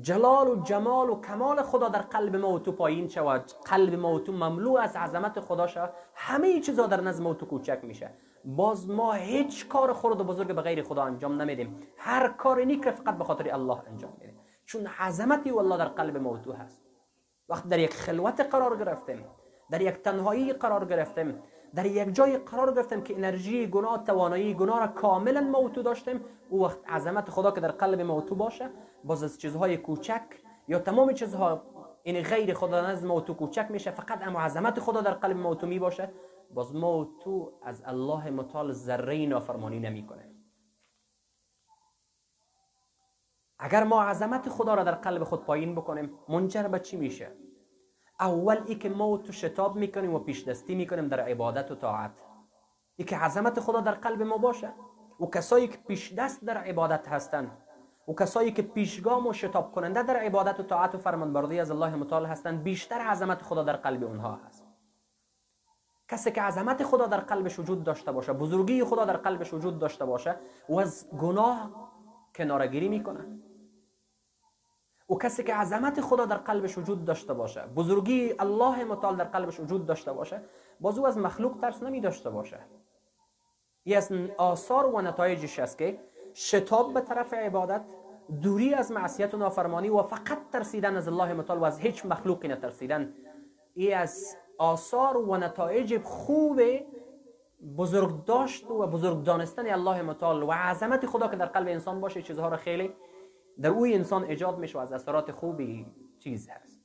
جلال 0.00 0.48
و 0.48 0.62
جمال 0.62 1.10
و 1.10 1.20
کمال 1.20 1.62
خدا 1.62 1.88
در 1.88 2.02
قلب 2.02 2.36
ما 2.36 2.52
و 2.52 2.58
تو 2.58 2.72
پایین 2.72 3.08
شود 3.08 3.52
قلب 3.64 3.94
ما 3.94 4.14
و 4.14 4.18
تو 4.18 4.32
مملو 4.32 4.76
از 4.76 4.96
عظمت 4.96 5.40
خدا 5.40 5.66
شود 5.66 5.92
همه 6.14 6.60
چیزا 6.60 6.86
در 6.86 7.00
نظم 7.00 7.24
ما 7.24 7.34
تو 7.34 7.46
کوچک 7.46 7.80
میشه. 7.82 8.10
باز 8.44 8.90
ما 8.90 9.12
هیچ 9.12 9.68
کار 9.68 9.92
خرد 9.92 10.20
و 10.20 10.24
بزرگ 10.24 10.54
به 10.54 10.62
غیر 10.62 10.82
خدا 10.82 11.02
انجام 11.02 11.42
نمیدیم. 11.42 11.80
هر 11.96 12.28
کار 12.28 12.64
نیک 12.64 12.90
فقط 12.90 13.18
به 13.18 13.24
خاطر 13.24 13.54
الله 13.54 13.82
انجام 13.88 14.12
میدیم. 14.20 14.38
چون 14.66 14.86
عظمتی 14.86 15.50
والله 15.50 15.78
در 15.78 15.88
قلب 15.88 16.16
ما 16.16 16.30
و 16.30 16.38
تو 16.38 16.52
هست. 16.52 16.82
وقت 17.48 17.68
در 17.68 17.78
یک 17.78 17.94
خلوت 17.94 18.40
قرار 18.40 18.76
گرفتیم 18.76 19.24
در 19.70 19.82
یک 19.82 19.94
تنهایی 19.94 20.52
قرار 20.52 20.84
گرفتیم 20.84 21.42
در 21.74 21.86
یک 21.86 22.14
جای 22.14 22.36
قرار 22.36 22.74
گرفتیم 22.74 23.02
که 23.02 23.16
انرژی 23.16 23.66
گناه 23.66 24.04
توانایی 24.04 24.54
گناه 24.54 24.80
را 24.80 24.86
کاملا 24.86 25.40
موتو 25.40 25.82
داشتیم 25.82 26.24
او 26.50 26.64
وقت 26.64 26.78
عظمت 26.88 27.30
خدا 27.30 27.50
که 27.50 27.60
در 27.60 27.70
قلب 27.70 28.00
موتو 28.00 28.34
باشه 28.34 28.70
باز 29.04 29.24
از 29.24 29.38
چیزهای 29.38 29.76
کوچک 29.76 30.22
یا 30.68 30.78
تمام 30.78 31.12
چیزها 31.12 31.62
این 32.02 32.22
غیر 32.22 32.54
خدا 32.54 32.90
نزد 32.90 33.06
موتو 33.06 33.34
کوچک 33.34 33.66
میشه 33.70 33.90
فقط 33.90 34.26
اما 34.26 34.40
عظمت 34.40 34.80
خدا 34.80 35.00
در 35.00 35.10
قلب 35.10 35.36
موتو 35.36 35.66
می 35.66 35.78
باشه 35.78 36.08
باز 36.54 36.74
موتو 36.74 37.52
از 37.62 37.82
الله 37.86 38.30
متعال 38.30 38.72
ذره 38.72 39.26
نافرمانی 39.26 39.80
نمی‌کنه. 39.80 40.28
اگر 43.58 43.84
ما 43.84 44.02
عظمت 44.02 44.48
خدا 44.48 44.74
را 44.74 44.84
در 44.84 44.94
قلب 44.94 45.24
خود 45.24 45.44
پایین 45.44 45.74
بکنیم 45.74 46.18
منجر 46.28 46.62
به 46.62 46.80
چی 46.80 46.96
میشه؟ 46.96 47.32
اول 48.20 48.64
ای 48.66 48.74
که 48.74 48.88
ما 48.88 49.16
تو 49.16 49.32
شتاب 49.32 49.76
می‌کنیم 49.76 50.14
و 50.14 50.18
پیش 50.18 50.48
دستی 50.48 50.74
می‌کنیم 50.74 51.08
در 51.08 51.20
عبادت 51.20 51.70
و 51.70 51.74
طاعت. 51.74 52.24
ای 52.96 53.04
که 53.04 53.16
عظمت 53.16 53.60
خدا 53.60 53.80
در 53.80 53.92
قلب 53.92 54.22
ما 54.22 54.38
باشه. 54.38 54.72
و 55.20 55.26
کسایی 55.26 55.68
که 55.68 55.78
پیش 55.78 56.12
دست 56.12 56.44
در 56.44 56.56
عبادت 56.56 57.08
هستند 57.08 57.50
و 58.08 58.12
کسایی 58.12 58.52
که 58.52 58.62
پیشگام 58.62 59.26
و 59.26 59.32
شتاب 59.32 59.72
کننده 59.72 60.02
در 60.02 60.16
عبادت 60.16 60.60
و 60.60 60.62
طاعت 60.62 60.94
و 60.94 60.98
فرمانبرداری 60.98 61.60
از 61.60 61.70
الله 61.70 61.96
متعال 61.96 62.26
هستند 62.26 62.62
بیشتر 62.62 62.98
عظمت 62.98 63.42
خدا 63.42 63.62
در 63.62 63.76
قلب 63.76 64.04
اونها 64.04 64.40
هست. 64.46 64.61
کسی 66.08 66.30
که 66.30 66.42
عظمت 66.42 66.84
خدا 66.84 67.06
در 67.06 67.20
قلبش 67.20 67.58
وجود 67.58 67.84
داشته 67.84 68.12
باشه 68.12 68.32
بزرگی 68.32 68.84
خدا 68.84 69.04
در 69.04 69.16
قلبش 69.16 69.54
وجود 69.54 69.78
داشته 69.78 70.04
باشه 70.04 70.36
و 70.68 70.78
از 70.78 71.08
گناه 71.18 71.90
کنارگیری 72.34 72.88
می‌کنه. 72.88 73.26
و 75.10 75.14
کسی 75.14 75.42
که 75.42 75.54
عظمت 75.54 76.00
خدا 76.00 76.26
در 76.26 76.36
قلبش 76.36 76.78
وجود 76.78 77.04
داشته 77.04 77.34
باشه 77.34 77.60
بزرگی 77.76 78.34
الله 78.38 78.84
متعال 78.84 79.16
در 79.16 79.24
قلبش 79.24 79.60
وجود 79.60 79.86
داشته 79.86 80.12
باشه 80.12 80.40
باز 80.80 80.98
او 80.98 81.06
از 81.06 81.18
مخلوق 81.18 81.58
ترس 81.60 81.82
نمی 81.82 82.00
داشته 82.00 82.30
باشه. 82.30 82.58
یه 83.84 83.96
از 83.96 84.12
آثار 84.38 84.86
و 84.86 85.00
نتایجش 85.00 85.58
است 85.58 85.78
که 85.78 85.98
شتاب 86.34 86.94
به 86.94 87.00
طرف 87.00 87.34
عبادت 87.34 87.82
دوری 88.42 88.74
از 88.74 88.92
معصیت 88.92 89.34
و 89.34 89.36
نافرمانی 89.36 89.88
و 89.88 90.02
فقط 90.02 90.38
ترسیدن 90.52 90.96
از 90.96 91.08
الله 91.08 91.34
متعال 91.34 91.58
و 91.58 91.64
از 91.64 91.80
هیچ 91.80 92.06
مخلوقی 92.06 92.48
نترسیدن. 92.48 93.14
ای 93.74 93.92
از 93.92 94.36
آثار 94.62 95.16
و 95.16 95.36
نتایج 95.36 95.98
خوب 96.02 96.60
بزرگ 97.76 98.24
داشت 98.24 98.70
و 98.70 98.86
بزرگ 98.86 99.22
دانستن 99.22 99.66
الله 99.66 100.02
متعال. 100.02 100.42
و 100.42 100.52
عظمت 100.52 101.06
خدا 101.06 101.28
که 101.28 101.36
در 101.36 101.46
قلب 101.46 101.68
انسان 101.68 102.00
باشه 102.00 102.22
چیزها 102.22 102.48
را 102.48 102.56
خیلی 102.56 102.92
در 103.60 103.70
اوی 103.70 103.94
انسان 103.94 104.24
ایجاد 104.24 104.58
میشه 104.58 104.78
و 104.78 104.80
از 104.80 104.92
اثرات 104.92 105.32
خوبی 105.32 105.86
چیز 106.18 106.48
هست. 106.48 106.80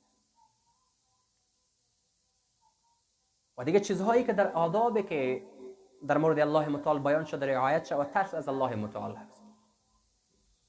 و 3.58 3.64
دیگه 3.64 3.80
چیزهایی 3.80 4.24
که 4.24 4.32
در 4.32 4.52
آدابه 4.52 5.02
که 5.02 5.42
در 6.06 6.18
مورد 6.18 6.38
الله 6.38 6.68
متعال 6.68 6.98
بیان 6.98 7.24
شده 7.24 7.46
رعایت 7.46 7.84
شد 7.84 7.98
و 7.98 8.04
ترس 8.04 8.34
از 8.34 8.48
الله 8.48 8.76
متعال 8.76 9.14
هست. 9.14 9.42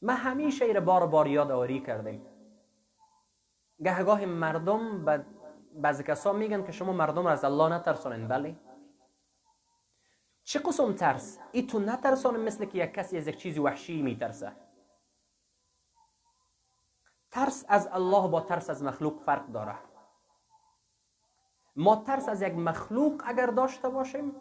ما 0.01 0.13
همیشه 0.13 0.65
ایره 0.65 0.79
بار 0.79 1.07
بار 1.07 1.27
یاد 1.27 1.51
آوری 1.51 1.79
کردیم. 1.79 2.25
گهگاه 3.83 4.25
مردم 4.25 5.05
بعضی 5.75 6.03
کسا 6.03 6.33
میگن 6.33 6.63
که 6.63 6.71
شما 6.71 6.93
مردم 6.93 7.25
را 7.25 7.31
از 7.31 7.43
الله 7.43 7.75
نترسانین 7.75 8.27
بله؟ 8.27 8.55
چه 10.43 10.59
قسم 10.59 10.93
ترس؟ 10.93 11.39
ای 11.51 11.61
تو 11.63 11.79
نترسانین 11.79 12.41
مثل 12.41 12.65
که 12.65 12.77
یک 12.77 12.93
کسی 12.93 13.17
از 13.17 13.27
یک 13.27 13.37
چیزی 13.37 13.59
وحشی 13.59 14.01
میترسه. 14.01 14.51
ترس 17.31 17.65
از 17.67 17.89
الله 17.91 18.27
با 18.27 18.41
ترس 18.41 18.69
از 18.69 18.83
مخلوق 18.83 19.21
فرق 19.21 19.47
داره. 19.47 19.75
ما 21.75 21.95
ترس 21.95 22.29
از 22.29 22.41
یک 22.41 22.53
مخلوق 22.53 23.21
اگر 23.25 23.47
داشته 23.47 23.89
باشیم 23.89 24.35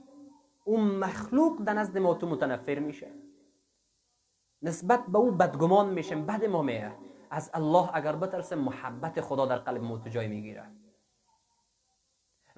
اون 0.64 0.80
مخلوق 0.80 1.62
در 1.62 1.73
نزد 1.73 1.99
ما 1.99 2.14
تو 2.14 2.26
متنفر 2.26 2.78
میشه. 2.78 3.12
نسبت 4.62 5.06
به 5.06 5.18
او 5.18 5.30
بدگمان 5.30 5.88
میشیم 5.90 6.26
بد 6.26 6.44
ما 6.44 6.62
میه. 6.62 6.92
از 7.30 7.50
الله 7.54 7.90
اگر 7.97 8.16
بترسیم 8.16 8.58
محبت 8.58 9.20
خدا 9.20 9.47
در 9.47 9.58
قلب 9.58 9.82
ما 9.82 9.99
تو 9.99 10.11
جای 10.11 10.28
می‌گیره. 10.28 10.70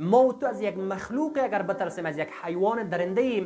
ما 0.02 0.32
تو 0.32 0.46
از 0.46 0.60
یک 0.60 0.78
مخلوق 0.78 1.38
اگر 1.42 1.62
بترسیم 1.62 2.06
از 2.06 2.18
یک 2.18 2.28
حیوان 2.42 2.88
درنده 2.88 3.40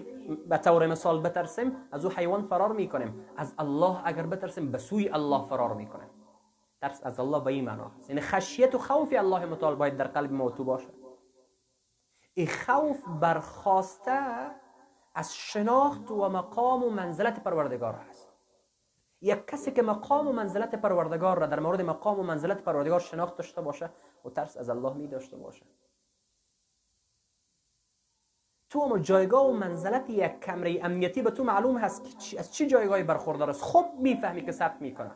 به 0.49 0.58
طور 0.58 0.87
مثال 0.87 1.20
بترسیم 1.20 1.76
از 1.92 2.04
او 2.04 2.11
حیوان 2.11 2.42
فرار 2.42 2.73
می‌کنیم. 2.73 3.26
از 3.37 3.54
الله 3.58 4.00
اگر 4.04 4.26
بترسیم 4.26 4.73
به 4.73 4.78
سوی 4.78 5.08
الله 5.08 5.44
فرار 5.44 5.75
می‌کنیم. 5.75 6.08
ترس 6.80 7.00
از 7.06 7.20
الله 7.20 7.40
به 7.40 7.50
این 7.50 7.64
معنا 7.64 7.90
یعنی 8.08 8.20
خشیت 8.20 8.75
و 8.75 8.78
خوف 8.78 9.14
الله 9.16 9.46
متعال 9.46 9.75
باید 9.75 9.96
در 9.96 10.06
قلب 10.06 10.32
ما 10.32 10.50
تو 10.50 10.64
باشه. 10.64 10.88
این 12.34 12.49
خوف 12.66 13.04
برخواسته 13.20 14.50
از 15.14 15.34
شناخت 15.37 16.11
و 16.11 16.28
مقام 16.28 16.84
و 16.84 16.90
منزلت 16.90 17.44
پروردگار 17.44 17.94
هست 17.94 18.28
یک 19.20 19.46
کسی 19.46 19.70
که 19.70 19.82
مقام 19.82 20.28
و 20.28 20.32
منزلت 20.32 20.75
پروردگار 20.75 21.38
را 21.38 21.46
در 21.46 21.61
مورد 21.61 21.82
مقام 21.82 22.20
و 22.20 22.23
منزلت 22.23 22.62
پروردگار 22.62 23.00
شناخت 23.00 23.37
داشته 23.37 23.61
باشه 23.61 23.90
و 24.25 24.30
ترس 24.30 24.56
از 24.56 24.70
الله 24.70 24.94
می 24.94 25.08
داشته 25.08 25.37
باشه. 25.37 25.66
تو 28.74 28.80
اما 28.80 28.98
جایگاه 28.98 29.46
و 29.46 29.52
منزلت 29.52 30.10
یک 30.10 30.40
کمره 30.40 30.80
امنیتی 30.82 31.22
به 31.22 31.30
تو 31.30 31.44
معلوم 31.44 31.78
هست 31.78 32.04
که 32.04 32.38
از 32.40 32.54
چی 32.54 32.66
جایگاهی 32.66 33.02
برخوردار 33.02 33.50
است. 33.50 33.62
خب 33.62 33.84
می‌فهمی 33.98 34.42
که 34.42 34.52
ثبت 34.52 34.76
می‌کنه. 34.80 35.10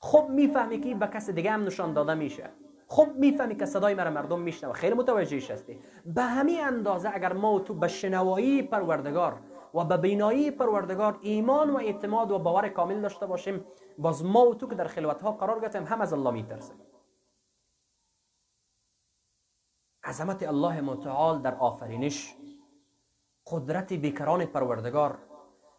خب 0.00 0.26
می‌فهمی 0.28 0.80
که 0.80 0.94
به 0.94 1.06
کس 1.06 1.30
دیگه 1.30 1.50
هم 1.50 1.64
نشان 1.64 1.92
داده 1.92 2.14
میشه. 2.14 2.50
خب 2.88 3.06
می‌فهمی 3.16 3.56
که 3.56 3.66
صدای 3.66 3.94
مرا 3.94 4.10
مردم 4.10 4.40
میشنوه. 4.40 4.72
خیلی 4.72 4.94
متوجهش 4.94 5.50
هستی 5.50 5.78
به 6.06 6.22
همین 6.22 6.60
اندازه 6.60 7.10
اگر 7.14 7.32
ما 7.32 7.58
تو 7.58 7.74
به 7.74 7.88
شنوایی 7.88 8.62
پروردگار 8.62 9.40
و 9.74 9.84
به 9.84 9.96
بینایی 9.96 10.50
پروردگار 10.50 11.18
ایمان 11.22 11.70
و 11.70 11.76
اعتماد 11.76 12.30
و 12.30 12.38
باور 12.38 12.68
کامل 12.68 13.00
داشته 13.00 13.26
باشیم 13.26 13.64
باز 13.98 14.24
ما 14.24 14.46
و 14.46 14.54
تو 14.54 14.68
که 14.68 14.74
در 14.74 14.86
خلوت 14.86 15.22
ها 15.22 15.32
قرار 15.32 15.60
گرفتیم 15.60 15.84
هم 15.84 16.00
از 16.00 16.12
الله 16.12 16.30
میترسیم. 16.30 16.76
عظمت 20.04 20.42
الله 20.42 20.80
متعال 20.80 21.42
در 21.42 21.54
آفرینش 21.54 22.34
قدرت 23.46 23.92
بیکران 23.92 24.46
پروردگار 24.46 25.18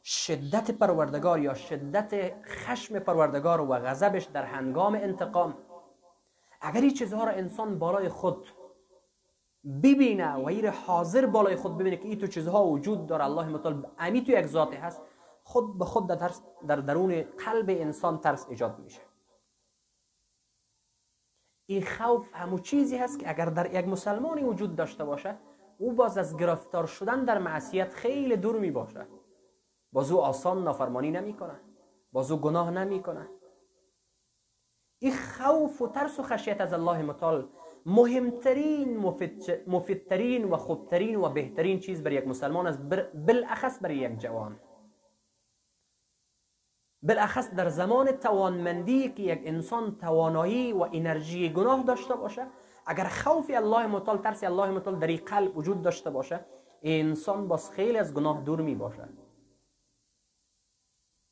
شدت 0.04 0.72
پروردگار 0.72 1.40
یا 1.40 1.54
شدت 1.54 2.34
خشم 2.46 3.00
پروردگار 3.00 3.62
و 3.62 3.68
غضبش 3.68 4.24
در 4.24 4.44
هنگام 4.44 4.96
انتقام. 4.96 5.58
اگر 6.62 6.82
این 6.82 6.94
چیزها 6.94 7.24
را 7.24 7.32
انسان 7.32 7.80
بالای 7.80 8.10
خود 8.10 8.48
ببینه 9.84 10.34
و 10.34 10.46
ایر 10.46 10.70
حاضر 10.70 11.26
بالای 11.26 11.56
خود 11.56 11.78
ببینه 11.78 11.98
که 11.98 12.08
این 12.08 12.20
تو 12.20 12.28
چیزها 12.28 12.66
وجود 12.66 13.08
داره 13.08 13.24
الله 13.24 13.48
متعال 13.48 13.88
امی 14.00 14.24
تو 14.24 14.32
یک 14.32 14.46
ذاتی 14.46 14.76
هست 14.76 15.02
خود 15.44 15.78
به 15.78 15.86
خود 15.86 16.08
در, 16.08 16.32
در 16.68 16.76
درون 16.76 17.22
قلب 17.22 17.70
انسان 17.70 18.20
ترس 18.20 18.46
ایجاد 18.50 18.80
میشه. 18.80 19.02
این 21.66 21.86
خوف 21.86 22.28
همو 22.34 22.60
چیزی 22.60 22.98
هست 22.98 23.20
که 23.20 23.30
اگر 23.30 23.46
در 23.46 23.74
یک 23.74 23.88
مسلمانی 23.88 24.44
وجود 24.44 24.76
داشته 24.76 25.06
باشه 25.06 25.38
او 25.78 25.94
باز 25.94 26.18
از 26.18 26.38
گرفتار 26.38 26.86
شدن 26.86 27.26
در 27.26 27.38
معصیت 27.38 27.94
خیلی 27.94 28.38
دور 28.38 28.60
می 28.60 28.72
باشه 28.72 29.08
باز 29.92 30.12
او 30.12 30.22
آسان 30.22 30.64
نافرمانی 30.64 31.12
نمی‌کنه. 31.12 31.60
باز 32.12 32.32
او 32.32 32.38
گناه 32.38 32.72
نمی‌کنه. 32.72 33.30
این 35.00 35.14
خوف 35.14 35.82
و 35.82 35.88
ترس 35.88 36.20
و 36.20 36.24
خشیت 36.24 36.62
از 36.62 36.74
الله 36.74 37.02
متعال 37.02 37.50
مهمترین 37.86 38.98
مفیدترین 39.68 40.44
و 40.44 40.58
خوبترین 40.58 41.16
و 41.16 41.30
بهترین 41.30 41.80
چیز 41.80 42.04
برای 42.04 42.16
یک 42.16 42.28
مسلمان 42.28 42.68
است 42.68 42.80
بالاخص 43.28 43.80
برای 43.82 43.98
یک 43.98 44.18
جوان. 44.18 44.60
بالاخص 47.08 47.50
در 47.52 47.70
زمان 47.70 48.12
توانمندی 48.12 49.10
که 49.10 49.24
یک 49.24 49.42
انسان 49.44 49.96
توانایی 49.96 50.74
و 50.74 50.88
انرژی 50.94 51.50
گناه 51.50 51.84
داشته 51.84 52.16
باشه 52.16 52.48
اگر 52.86 53.08
خوف 53.08 53.52
الله 53.54 53.88
متعال 53.88 54.18
ترس 54.18 54.44
الله 54.44 54.72
متعال 54.72 55.00
در 55.00 55.16
قلب 55.16 55.58
وجود 55.58 55.82
داشته 55.82 56.10
باشه 56.10 56.46
انسان 56.84 57.48
باز 57.48 57.72
خیلی 57.72 57.98
از 57.98 58.14
گناه 58.14 58.42
دور 58.42 58.62
می 58.62 58.76
باشه. 58.76 59.10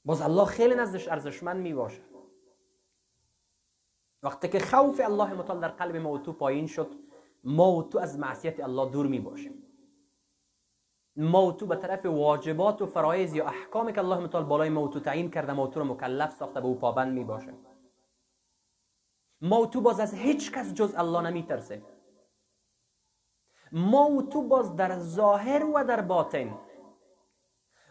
باز 0.06 0.22
الله 0.22 0.46
خیلی 0.46 0.76
نزدش 0.76 1.08
ارزشمند 1.08 1.62
می 1.62 1.74
باشه. 1.74 2.02
وقتی 4.24 4.48
که 4.48 4.60
خوف 4.60 5.02
الله 5.04 5.34
متعال 5.34 5.60
در 5.60 5.68
قلب 5.68 5.96
ما 5.96 6.12
و 6.12 6.18
تو 6.18 6.34
پایین 6.34 6.68
شد 6.68 6.92
ما 7.44 7.72
و 7.72 7.84
تو 7.84 8.00
از 8.00 8.20
معصیت 8.20 8.60
الله 8.60 8.92
دور 8.92 9.08
می 9.08 9.20
باشیم. 9.20 9.63
ما 11.16 11.46
و 11.46 11.52
تو 11.52 11.66
به 11.66 11.76
طرف 11.76 12.06
واجبات 12.06 12.82
و 12.82 12.86
فرایض 12.86 13.36
یا 13.36 13.46
احکامی 13.46 13.94
که 13.94 14.00
الله 14.00 14.18
متعال 14.18 14.44
بالای 14.44 14.70
ما 14.70 14.84
و 14.84 14.88
تو 14.88 15.00
تعیین 15.00 15.32
کرده 15.32 15.54
ما 15.54 15.64
و 15.64 15.68
تو 15.68 15.80
رو 15.80 15.86
مکلف 15.86 16.32
ساخته 16.32 16.62
به 16.62 16.68
او 16.68 16.76
پابند 16.76 17.14
می 17.14 17.24
باشیم 17.24 17.66
ما 19.42 19.62
و 19.62 19.66
تو 19.66 19.82
باز 19.82 20.00
از 20.00 20.14
هیچ 20.14 20.52
کس 20.52 20.74
جز 20.74 20.96
الله 20.96 21.30
نمی 21.30 21.44
ترسه 21.44 21.82
ما 23.74 24.12
و 24.12 24.22
تو 24.22 24.42
باز 24.42 24.76
در 24.76 25.00
ظاهر 25.00 25.66
و 25.66 25.84
در 25.84 26.02
باطن. 26.02 26.58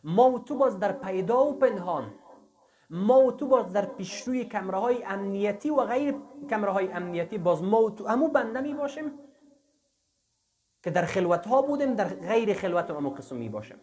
ما 0.04 0.30
و 0.30 0.38
تو 0.38 0.56
باز 0.56 0.78
در 0.78 0.92
پیدا 0.92 1.44
و 1.46 1.58
پنهان. 1.58 2.14
ما 2.90 3.20
و 3.20 3.32
تو 3.32 3.46
باز 3.46 3.72
در 3.72 3.86
پیشروی 3.86 4.44
کمره 4.44 4.78
های 4.78 5.04
امنیتی 5.04 5.70
و 5.70 5.84
غیر 5.84 6.14
کمره 6.50 6.70
های 6.70 6.92
امنیتی. 6.92 7.38
باز 7.38 7.62
ما 7.62 7.82
و 7.82 7.90
تو 7.90 8.06
همو 8.06 8.28
بنده 8.28 8.60
می 8.60 8.74
باشیم 8.74 9.12
که 10.82 10.90
در 10.90 11.04
خلوت 11.04 11.46
ها 11.46 11.62
بودیم 11.62 11.94
در 11.94 12.08
غیر 12.08 12.54
خلوت 12.54 12.90
هم 12.90 13.08
قسم 13.08 13.36
می 13.36 13.48
باشیم 13.48 13.80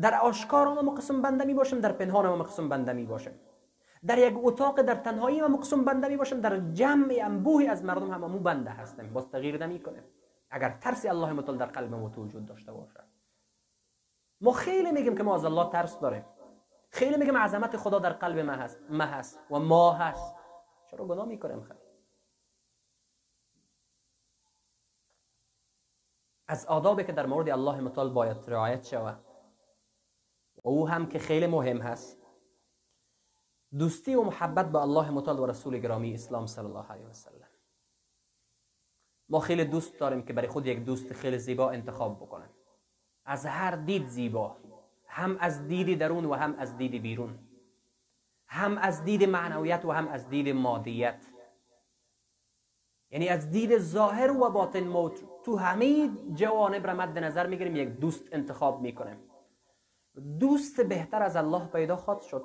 در 0.00 0.14
آشکار 0.14 0.66
هم 0.66 0.90
قسم 0.90 1.22
بنده 1.22 1.44
می 1.44 1.54
باشیم 1.54 1.80
در 1.80 1.92
پنهان 1.92 2.26
هم 2.26 2.42
قسم 2.42 2.68
بنده 2.68 2.92
می 2.92 3.04
باشیم 3.04 3.32
در 4.06 4.18
یک 4.18 4.34
اتاق 4.36 4.82
در 4.82 4.94
تنهایی 4.94 5.40
هم 5.40 5.56
قسم 5.56 5.84
بنده 5.84 6.08
می 6.08 6.16
باشیم 6.16 6.40
در 6.40 6.58
جمع 6.58 7.14
انبوهی 7.22 7.66
از 7.66 7.84
مردم 7.84 8.10
هم 8.10 8.24
همو 8.24 8.38
بنده 8.38 8.70
هستیم. 8.70 9.12
باز 9.12 9.30
تغییر 9.30 9.66
نمی 9.66 9.80
کنیم 9.80 10.02
اگر 10.50 10.78
ترس 10.80 11.06
الله 11.06 11.32
متعال 11.32 11.58
در 11.58 11.66
قلب 11.66 11.94
ما 11.94 12.10
وجود 12.16 12.46
داشته 12.46 12.72
باشه 12.72 13.00
ما 14.40 14.52
خیلی 14.52 14.92
میگیم 14.92 15.16
که 15.16 15.22
ما 15.22 15.34
از 15.34 15.44
الله 15.44 15.70
ترس 15.70 16.00
داریم. 16.00 16.24
خیلی 16.90 17.16
میگیم 17.16 17.36
عظمت 17.36 17.76
خدا 17.76 17.98
در 17.98 18.12
قلب 18.12 18.38
ما 18.38 18.52
هست 18.52 18.78
ما 18.90 19.04
هست 19.04 19.40
و 19.50 19.58
ما 19.58 19.92
هست. 19.92 20.34
چرا 20.90 21.04
گناه 21.04 21.26
می‌کنیم 21.26 21.60
خیلی؟ 21.60 21.83
از 26.46 26.66
آدابی 26.66 27.04
که 27.04 27.12
در 27.12 27.26
مورد 27.26 27.48
الله 27.48 27.80
متعال 27.80 28.10
باید 28.10 28.36
رعایت 28.46 28.86
شود. 28.86 29.24
و 30.64 30.68
او 30.68 30.88
هم 30.88 31.06
که 31.06 31.18
خیلی 31.18 31.46
مهم 31.46 31.78
هست. 31.78 32.18
دوستی 33.78 34.14
و 34.14 34.22
محبت 34.22 34.72
به 34.72 34.78
الله 34.82 35.10
متعال 35.10 35.38
و 35.38 35.46
رسول 35.46 35.78
گرامی 35.78 36.14
اسلام 36.14 36.46
صلی 36.46 36.64
الله 36.64 36.86
علیه 36.86 37.06
و 37.06 37.12
سلم. 37.12 37.48
ما 39.28 39.40
خیلی 39.40 39.64
دوست 39.64 39.98
داریم 40.00 40.22
که 40.22 40.32
برای 40.32 40.48
خود 40.48 40.66
یک 40.66 40.84
دوست 40.84 41.12
خیلی 41.12 41.38
زیبا 41.38 41.70
انتخاب 41.70 42.16
بکنیم 42.16 42.50
از 43.24 43.46
هر 43.46 43.70
دید 43.70 44.06
زیبا. 44.06 44.56
هم 45.06 45.36
از 45.40 45.68
دید 45.68 45.98
درون 45.98 46.24
و 46.24 46.34
هم 46.34 46.54
از 46.58 46.76
دید 46.76 47.02
بیرون. 47.02 47.38
هم 48.46 48.78
از 48.78 49.04
دید 49.04 49.24
معنویت 49.24 49.84
و 49.84 49.92
هم 49.92 50.08
از 50.08 50.28
دید 50.28 50.48
مادیت. 50.48 51.24
یعنی 53.10 53.28
از 53.28 53.50
دید 53.50 53.78
ظاهر 53.78 54.30
و 54.30 54.50
باطن 54.50 54.84
ما 54.84 55.08
تو 55.44 55.56
همه 55.56 56.10
جوانب 56.34 56.86
را 56.86 56.94
مد 56.94 57.18
نظر 57.18 57.46
می‌گیریم 57.46 57.76
یک 57.76 57.88
دوست 57.88 58.24
انتخاب 58.32 58.80
می‌کنیم. 58.80 59.30
دوست 60.40 60.80
بهتر 60.80 61.22
از 61.22 61.36
الله 61.36 61.66
پیدا 61.66 61.96
خواهد 61.96 62.20
شد. 62.20 62.44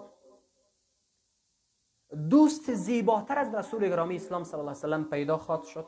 دوست 2.30 2.74
زیباتر 2.74 3.40
از 3.40 3.56
رسول 3.56 3.90
گرامی 3.90 4.16
اسلام 4.16 4.44
صلی 4.44 4.60
الله 4.60 4.72
علیه 4.72 4.80
وسلم 4.80 5.04
پیدا 5.04 5.38
خواهد 5.38 5.64
شد. 5.64 5.88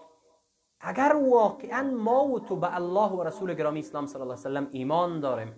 اگر 0.79 1.15
واقعا 1.29 1.83
ما 1.83 2.27
و 2.27 2.39
تو 2.39 2.55
به 2.55 2.75
الله 2.75 3.09
و 3.09 3.23
رسول 3.23 3.53
گرامی 3.53 3.79
اسلام 3.79 4.05
صلی 4.05 4.21
الله 4.21 4.33
علیه 4.33 4.41
وسلم 4.41 4.67
ایمان 4.71 5.19
داریم 5.19 5.55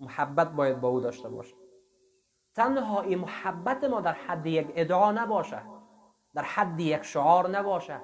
محبت 0.00 0.48
باید 0.48 0.80
با 0.80 0.88
او 0.88 1.00
داشته 1.00 1.28
باشه. 1.28 1.54
تنها 2.54 3.00
این 3.00 3.18
محبت 3.18 3.84
ما 3.84 4.00
در 4.00 4.12
حد 4.12 4.46
یک 4.46 4.72
ادعا 4.74 5.12
نباشه 5.12 5.62
در 6.34 6.42
حد 6.42 6.80
یک 6.80 7.02
شعار 7.02 7.48
نباشه 7.48 8.00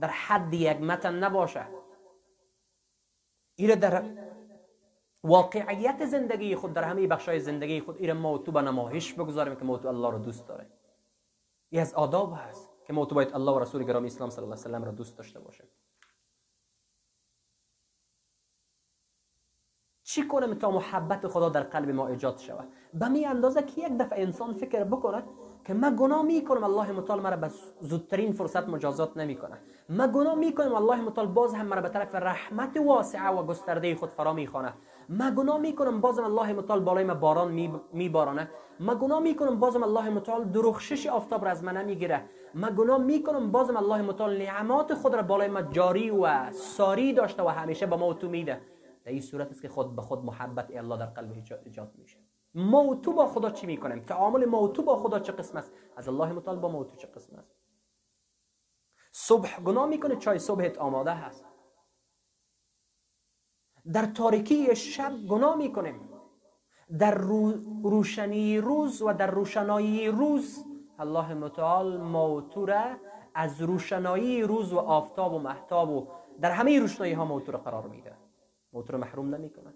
در 0.00 0.08
حد 0.08 0.54
یک 0.54 0.80
متن 0.80 1.14
نباشه. 1.14 1.66
ایره 3.56 3.76
در 3.76 4.04
واقعیت 5.22 6.04
زندگی 6.06 6.56
خود 6.56 6.72
در 6.72 6.84
همه 6.84 7.06
بخشای 7.06 7.40
زندگی 7.40 7.80
خود 7.80 7.96
ایره 7.96 8.12
ما 8.12 8.38
تو 8.38 8.52
به 8.52 8.62
نمایش 8.62 9.12
بگذاریم 9.12 9.56
که 9.56 9.64
ما 9.64 9.78
تو 9.78 9.88
الله 9.88 10.10
رو 10.10 10.18
دوست 10.18 10.48
داره. 10.48 10.66
این 11.70 11.82
از 11.82 11.94
آداب 11.94 12.34
هست 12.36 12.70
که 12.86 12.92
ما 12.92 13.06
تو 13.06 13.14
باید 13.14 13.34
الله 13.34 13.52
و 13.52 13.58
رسول 13.58 13.84
گرامی 13.84 14.06
اسلام 14.06 14.30
صلی 14.30 14.44
الله 14.44 14.64
علیه 14.64 14.78
و 14.78 14.84
را 14.84 14.92
دوست 14.92 15.18
داشته 15.18 15.40
باشیم 15.40 15.66
چی 20.02 20.28
کنم 20.28 20.54
تا 20.54 20.70
محبت 20.70 21.28
خدا 21.28 21.48
در 21.48 21.62
قلب 21.62 21.90
ما 21.90 22.08
ایجاد 22.08 22.38
شود؟ 22.38 22.68
به 22.94 23.08
می 23.08 23.26
اندازه 23.26 23.62
که 23.62 23.80
یک 23.80 23.98
دفعه 23.98 24.22
انسان 24.22 24.54
فکر 24.54 24.84
بکنه 24.84 25.24
که 25.64 25.74
من 25.74 25.96
گناه 25.98 26.22
می‌کنم 26.22 26.64
الله 26.64 26.92
متعال 26.92 27.20
مرا 27.20 27.36
به 27.36 27.50
زودترین 27.80 28.32
فرصت 28.32 28.68
مجازات 28.68 29.16
نمی‌کنه. 29.16 29.58
من 29.88 30.12
گناه 30.12 30.34
می‌کنم 30.34 30.74
الله 30.74 31.00
متعال 31.00 31.26
باز 31.26 31.54
هم 31.54 31.66
مرا 31.66 31.82
به 31.82 31.88
طرف 31.88 32.14
رحمت 32.14 32.76
واسعه 32.76 33.28
و 33.28 33.42
گسترده 33.46 33.94
خود 33.94 34.10
فرا 34.10 34.32
می‌خوانه. 34.32 34.74
من 35.08 35.34
گناه 35.34 35.58
می‌کنم 35.58 36.00
بازم 36.00 36.24
الله 36.24 36.52
متعال 36.52 36.80
بالای 36.80 37.04
من 37.04 37.20
باران 37.20 37.70
میبارانه. 37.92 38.50
من 38.80 38.98
گناه 38.98 39.20
می‌کنم 39.20 39.60
بازم 39.60 39.82
الله 39.82 40.10
متعال 40.10 40.44
درخشش 40.44 41.06
آفتاب 41.06 41.44
را 41.44 41.50
از 41.50 41.64
من 41.64 41.76
نمی‌گیره. 41.76 42.24
من 42.54 42.74
گناه 42.76 42.98
می‌کنم 42.98 43.52
بازم 43.52 43.76
الله 43.76 44.02
متعال 44.02 44.38
نعمات 44.38 44.94
خود 44.94 45.14
را 45.14 45.22
بالای 45.22 45.48
من 45.48 45.70
جاری 45.70 46.10
و 46.10 46.52
ساری 46.52 47.12
داشته 47.12 47.42
و 47.42 47.48
همیشه 47.48 47.86
به 47.86 47.96
ما 47.96 48.14
تو 48.14 48.28
میده. 48.28 48.60
در 49.04 49.12
این 49.12 49.20
صورت 49.20 49.50
است 49.50 49.62
که 49.62 49.68
خود 49.68 49.96
به 49.96 50.02
خود 50.02 50.24
محبت 50.24 50.76
الله 50.76 50.98
در 50.98 51.06
قلب 51.06 51.32
ایجاد 51.64 51.92
میشه. 51.98 52.23
ما 52.54 52.84
و 52.84 52.94
تو 52.94 53.12
با 53.12 53.26
خدا 53.26 53.50
چی 53.50 53.66
می‌کنیم 53.66 54.00
تعامل 54.00 54.44
ما 54.44 54.62
و 54.62 54.68
تو 54.68 54.82
با 54.82 54.96
خدا 54.96 55.18
چه 55.18 55.32
قسم 55.32 55.58
است؟ 55.58 55.72
از 55.96 56.08
الله 56.08 56.32
متعال 56.32 56.58
با 56.58 56.68
ما 56.68 56.78
و 56.78 56.84
تو 56.84 56.96
چه 56.96 57.06
قسم 57.06 57.36
است؟ 57.36 57.54
صبح 59.12 59.60
گناه 59.60 59.86
می‌کنه 59.86 60.16
چای 60.16 60.38
صبحت 60.38 60.78
آماده 60.78 61.10
هست. 61.10 61.44
در 63.92 64.06
تاریکی 64.06 64.76
شب 64.76 65.12
گناه 65.30 65.56
می‌کنیم 65.56 66.10
در 66.98 67.14
روشنی 67.82 68.58
روز 68.58 69.02
و 69.02 69.12
در 69.12 69.30
روشنایی 69.30 70.08
روز 70.08 70.64
الله 70.98 71.34
متعال 71.34 71.96
ما 71.96 72.30
و 72.30 72.40
تو 72.40 72.66
را 72.66 72.96
از 73.34 73.62
روشنایی 73.62 74.42
روز 74.42 74.72
و 74.72 74.78
آفتاب 74.78 75.32
و 75.32 75.38
محتاب 75.38 75.90
و 75.90 76.08
در 76.40 76.50
همه 76.50 76.80
روشنایی 76.80 77.12
ها 77.12 77.24
ما 77.24 77.34
و 77.34 77.40
تو 77.40 77.52
را 77.52 77.58
قرار 77.58 77.88
میده. 77.88 78.16
ما 78.72 78.82
تو 78.82 78.92
را 78.92 78.98
محروم 78.98 79.34
نمی‌کنه. 79.34 79.73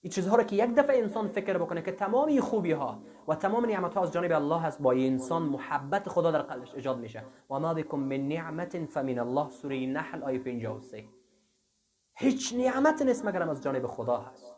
این 0.00 0.10
چیزها 0.12 0.36
رو 0.36 0.42
که 0.42 0.56
یک 0.56 0.74
دفعه 0.74 0.98
انسان 0.98 1.28
فکر 1.28 1.58
بکنه 1.58 1.82
که 1.82 1.92
تمام 1.92 2.40
خوبی 2.40 2.72
ها 2.72 3.02
و 3.28 3.34
تمام 3.34 3.66
نعمت 3.66 3.94
ها 3.94 4.02
از 4.02 4.12
جانب 4.12 4.32
الله 4.32 4.60
هست 4.60 4.82
با 4.82 4.92
انسان 4.92 5.42
محبت 5.42 6.08
خدا 6.08 6.30
در 6.30 6.42
قلبش 6.42 6.74
ایجاد 6.74 6.98
میشه. 6.98 7.24
و 7.50 7.60
ما 7.60 7.74
بكم 7.74 7.98
من 8.00 8.28
نعمت 8.28 8.84
فمن 8.84 9.18
الله 9.18 9.50
سوره 9.50 9.86
نحل 9.86 10.22
آیه 10.22 10.38
53 10.38 11.04
هیچ 12.14 12.54
نعمت 12.54 13.02
نیست 13.02 13.24
مگر 13.24 13.42
از 13.42 13.62
جانب 13.62 13.86
خدا 13.86 14.16
هست. 14.16 14.56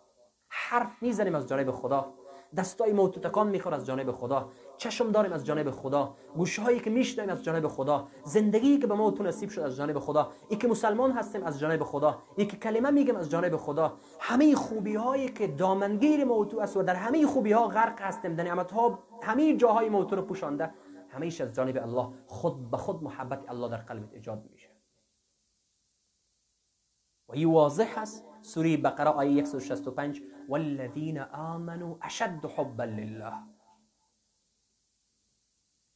حرف 0.48 1.02
می‌زنیم 1.02 1.34
از 1.34 1.48
جانب 1.48 1.70
خدا. 1.70 2.14
دستای 2.56 2.92
ما 2.92 3.08
تکان 3.08 3.48
میخور 3.48 3.74
از 3.74 3.86
جانب 3.86 4.12
خدا. 4.12 4.50
چشم 4.78 5.12
داریم 5.12 5.32
از 5.32 5.46
جانب 5.46 5.70
خدا. 5.70 6.14
گوشه 6.36 6.62
هایی 6.62 6.80
که 6.80 6.90
میشنویم 6.90 7.30
از 7.30 7.44
جانب 7.44 7.68
خدا. 7.68 8.08
زندگی 8.24 8.78
که 8.78 8.86
به 8.86 8.94
ما 8.94 9.10
تو 9.10 9.22
نصیب 9.22 9.50
شد 9.50 9.60
از 9.60 9.76
جانب 9.76 9.98
خدا. 9.98 10.32
ای 10.48 10.56
که 10.56 10.68
مسلمان 10.68 11.12
هستیم 11.12 11.42
از 11.42 11.60
جانب 11.60 11.82
خدا. 11.82 12.18
ای 12.36 12.46
که 12.46 12.56
کلمه 12.56 12.90
میگم 12.90 13.16
از 13.16 13.30
جانب 13.30 13.56
خدا. 13.56 13.98
همه 14.20 14.54
خوبی 14.54 14.94
هایی 14.94 15.28
که 15.28 15.46
دامنگیر 15.46 16.24
ما 16.24 16.44
تو 16.44 16.60
است 16.60 16.76
و 16.76 16.82
در 16.82 16.94
همه 16.94 17.26
خوبی 17.26 17.52
ها 17.52 17.68
غرق 17.68 18.00
هستیم. 18.00 18.34
در 18.34 18.44
نعمت 18.44 18.70
ها 18.70 18.98
همه 19.22 19.56
جاهای 19.56 19.88
ما 19.88 20.02
رو 20.02 20.22
پوشانده. 20.22 20.74
همیشه 21.08 21.44
از 21.44 21.54
جانب 21.54 21.76
الله. 21.76 22.08
خود 22.26 22.70
به 22.70 22.76
خود 22.76 23.02
محبت 23.02 23.50
الله 23.50 23.68
در 23.68 23.76
قلبت 23.76 24.14
ایجاد 24.14 24.48
میشه. 24.52 24.68
و 27.28 27.32
این 27.32 27.52
واضح 27.52 27.94
است. 27.96 28.24
سوره 28.42 28.76
بقره 28.76 29.10
آیه 29.10 29.44
165 29.44 30.22
والذین 30.48 31.20
آمنوا 31.20 31.96
اشد 32.02 32.44
حبا 32.56 32.84
لله. 32.84 33.57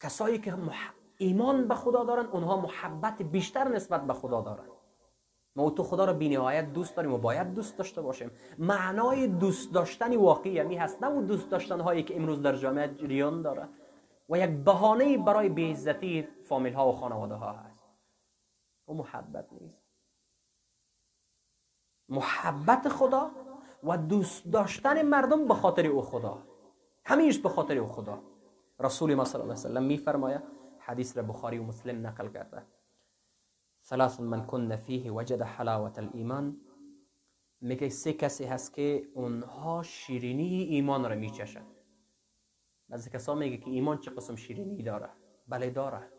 کسایی 0.02 0.38
که 0.38 0.54
ایمان 1.18 1.68
به 1.68 1.74
خدا 1.74 2.04
دارن 2.04 2.26
اونها 2.26 2.56
محبت 2.56 3.22
بیشتر 3.22 3.68
نسبت 3.68 4.06
به 4.06 4.12
خدا 4.12 4.40
دارن. 4.40 4.68
ما 5.56 5.70
تو 5.70 5.82
خدا 5.82 6.04
رو 6.04 6.14
بینهایت 6.14 6.72
دوست 6.72 6.96
داریم 6.96 7.12
و 7.12 7.18
باید 7.18 7.54
دوست 7.54 7.78
داشته 7.78 8.02
باشیم. 8.02 8.30
معنای 8.58 9.26
دوست 9.26 9.72
داشتن 9.72 10.16
واقعی 10.16 10.58
همی 10.58 10.76
هست. 10.76 11.02
نه 11.02 11.08
و 11.08 11.22
دوست 11.22 11.50
داشتن 11.50 11.80
هایی 11.80 12.02
که 12.02 12.16
امروز 12.16 12.42
در 12.42 12.56
جامعه 12.56 12.94
جریان 12.94 13.42
داره. 13.42 13.68
و 14.30 14.38
یک 14.38 14.50
بهانه 14.50 15.18
برای 15.18 15.48
بیزتی 15.48 16.28
فامیل 16.44 16.72
ها 16.72 16.88
و 16.88 16.92
خانواده 16.92 17.34
ها 17.34 17.52
هست. 17.52 17.84
و 18.88 18.92
محبت 18.92 19.52
نیست. 19.52 19.82
محبت 22.08 22.88
خدا 22.88 23.30
و 23.84 23.96
دوست 23.96 24.48
داشتن 24.52 25.02
مردم 25.02 25.48
به 25.48 25.54
خاطر 25.54 25.86
او 25.86 26.02
خدا. 26.02 26.38
همیش 27.04 27.38
به 27.38 27.48
خاطر 27.48 27.78
او 27.78 27.86
خدا. 27.86 28.31
رسول 28.80 29.14
ما 29.14 29.24
صلی 29.24 29.42
الله 29.42 29.54
علیه 29.54 29.66
و 29.66 29.68
سلم 29.68 29.82
میفرماید 29.82 30.42
حدیث 30.78 31.16
را 31.16 31.22
بخاری 31.22 31.58
و 31.58 31.62
مسلم 31.62 32.06
نقل 32.06 32.28
کرده 32.28 32.66
ثلاث 33.84 34.20
من 34.20 34.46
کن 34.46 34.76
فیه 34.76 35.12
وجد 35.12 35.42
حلاوت 35.42 35.98
الایمان 35.98 36.60
میگه 37.60 37.88
سه 37.88 38.12
کسی 38.12 38.44
هست 38.44 38.74
که 38.74 39.08
اونها 39.14 39.82
شیرینی 39.82 40.62
ایمان 40.62 41.04
را 41.04 41.14
میچشن 41.14 41.66
از 42.90 43.10
کسا 43.10 43.34
میگه 43.34 43.56
که 43.56 43.70
ایمان 43.70 43.98
چه 43.98 44.10
قسم 44.10 44.36
شیرینی 44.36 44.82
داره 44.82 45.08
بله 45.48 45.70
داره 45.70 46.12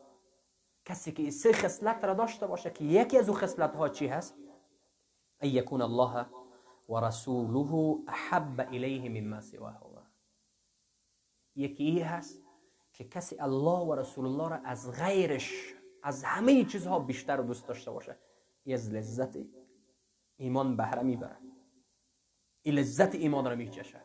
کسی 0.85 1.11
که 1.11 1.31
سه 1.31 1.53
خصلت 1.53 2.05
را 2.05 2.13
داشته 2.13 2.47
باشه 2.47 2.69
که 2.69 2.83
یکی 2.83 3.17
از 3.17 3.29
أو 3.29 3.35
خصلت 3.35 3.75
ها 3.75 3.89
چی 3.89 4.07
هست 4.07 4.35
ای 5.41 5.49
یکون 5.49 5.81
الله 5.81 6.25
و 6.89 6.99
رسوله 6.99 8.03
احب 8.07 8.59
الیه 8.59 9.21
مما 9.21 9.41
سواه 9.41 9.93
یکی 11.55 11.99
هست 11.99 12.42
که 12.93 13.03
کسی 13.03 13.39
الله 13.39 13.79
و 13.79 13.95
رسول 13.95 14.25
الله 14.25 14.49
را 14.49 14.55
از 14.55 14.91
غیرش 14.91 15.73
از 16.03 16.23
همه 16.23 16.65
چیزها 16.65 16.99
بیشتر 16.99 17.37
دوست 17.37 17.67
داشته 17.67 17.91
باشه 17.91 18.17
از 18.73 18.93
لذت 18.93 19.37
ایمان 20.37 20.77
بهره 20.77 21.03
می‌بره. 21.03 21.37
این 22.61 22.75
لذت 22.75 23.15
ایمان 23.15 23.45
را 23.45 23.55
میچشه 23.55 24.01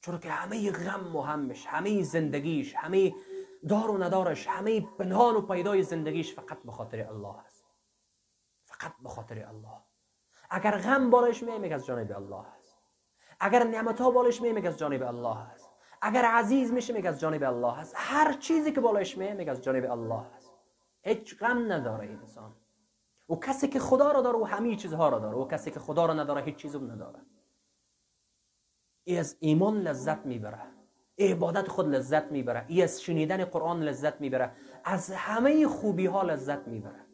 چون 0.00 0.18
که 0.18 0.30
همه 0.30 0.70
غم 0.70 1.16
و 1.16 1.20
همش 1.20 1.66
همه 1.66 2.02
زندگیش 2.02 2.74
همه 2.74 3.14
دار 3.68 3.90
و 3.90 4.02
ندارش 4.02 4.46
همه 4.46 4.80
پنهان 4.80 5.36
و 5.36 5.40
پیدای 5.40 5.82
زندگیش 5.82 6.34
فقط 6.34 6.62
به 6.62 6.72
خاطر 6.72 7.00
الله 7.08 7.38
است. 7.38 7.64
فقط 8.64 8.92
به 9.02 9.08
خاطر 9.08 9.46
الله. 9.46 9.82
اگر 10.50 10.78
غم 10.78 11.10
بالش 11.10 11.42
میگه 11.42 11.74
از 11.74 11.86
جانب 11.86 12.12
الله 12.16 12.46
است. 12.46 12.78
اگر 13.40 13.64
نعمت 13.64 14.00
ها 14.00 14.10
بالش 14.10 14.42
میگه 14.42 14.68
از 14.68 14.78
جانب 14.78 15.02
الله 15.02 15.38
است. 15.38 15.65
اگر 16.02 16.24
عزیز 16.24 16.72
میشه 16.72 16.92
میگه 16.92 17.08
از 17.08 17.20
جانب 17.20 17.42
الله 17.42 17.78
است 17.78 17.94
هر 17.96 18.32
چیزی 18.32 18.72
که 18.72 18.80
بالش 18.80 19.18
میگه 19.18 19.50
از 19.50 19.62
جانب 19.62 19.90
الله 19.90 20.26
است 20.36 20.52
هیچ 21.02 21.38
غم 21.38 21.72
نداره 21.72 22.06
انسان. 22.06 22.54
و 23.28 23.34
کسی 23.34 23.68
که 23.68 23.78
خدا 23.78 24.12
را 24.12 24.22
داره 24.22 24.38
و 24.38 24.44
همه 24.44 24.76
چیزها 24.76 25.08
را 25.08 25.18
داره. 25.18 25.36
و 25.36 25.48
کسی 25.48 25.70
که 25.70 25.80
خدا 25.80 26.06
را 26.06 26.14
نداره 26.14 26.42
هیچ 26.42 26.56
چیزی 26.56 26.78
نداره. 26.78 27.20
ای 29.04 29.18
از 29.18 29.36
ایمان 29.40 29.80
لذت 29.80 30.26
می‌بره. 30.26 30.62
عبادت 31.18 31.68
خود 31.68 31.88
لذت 31.88 32.32
می‌بره. 32.32 32.64
ای 32.68 32.82
از 32.82 33.02
شنیدن 33.02 33.44
قرآن 33.44 33.82
لذت 33.82 34.20
می‌بره. 34.20 34.52
از 34.84 35.10
همه 35.10 35.66
خوبی 35.66 36.06
ها 36.06 36.22
لذت 36.22 36.68
می‌بره. 36.68 37.05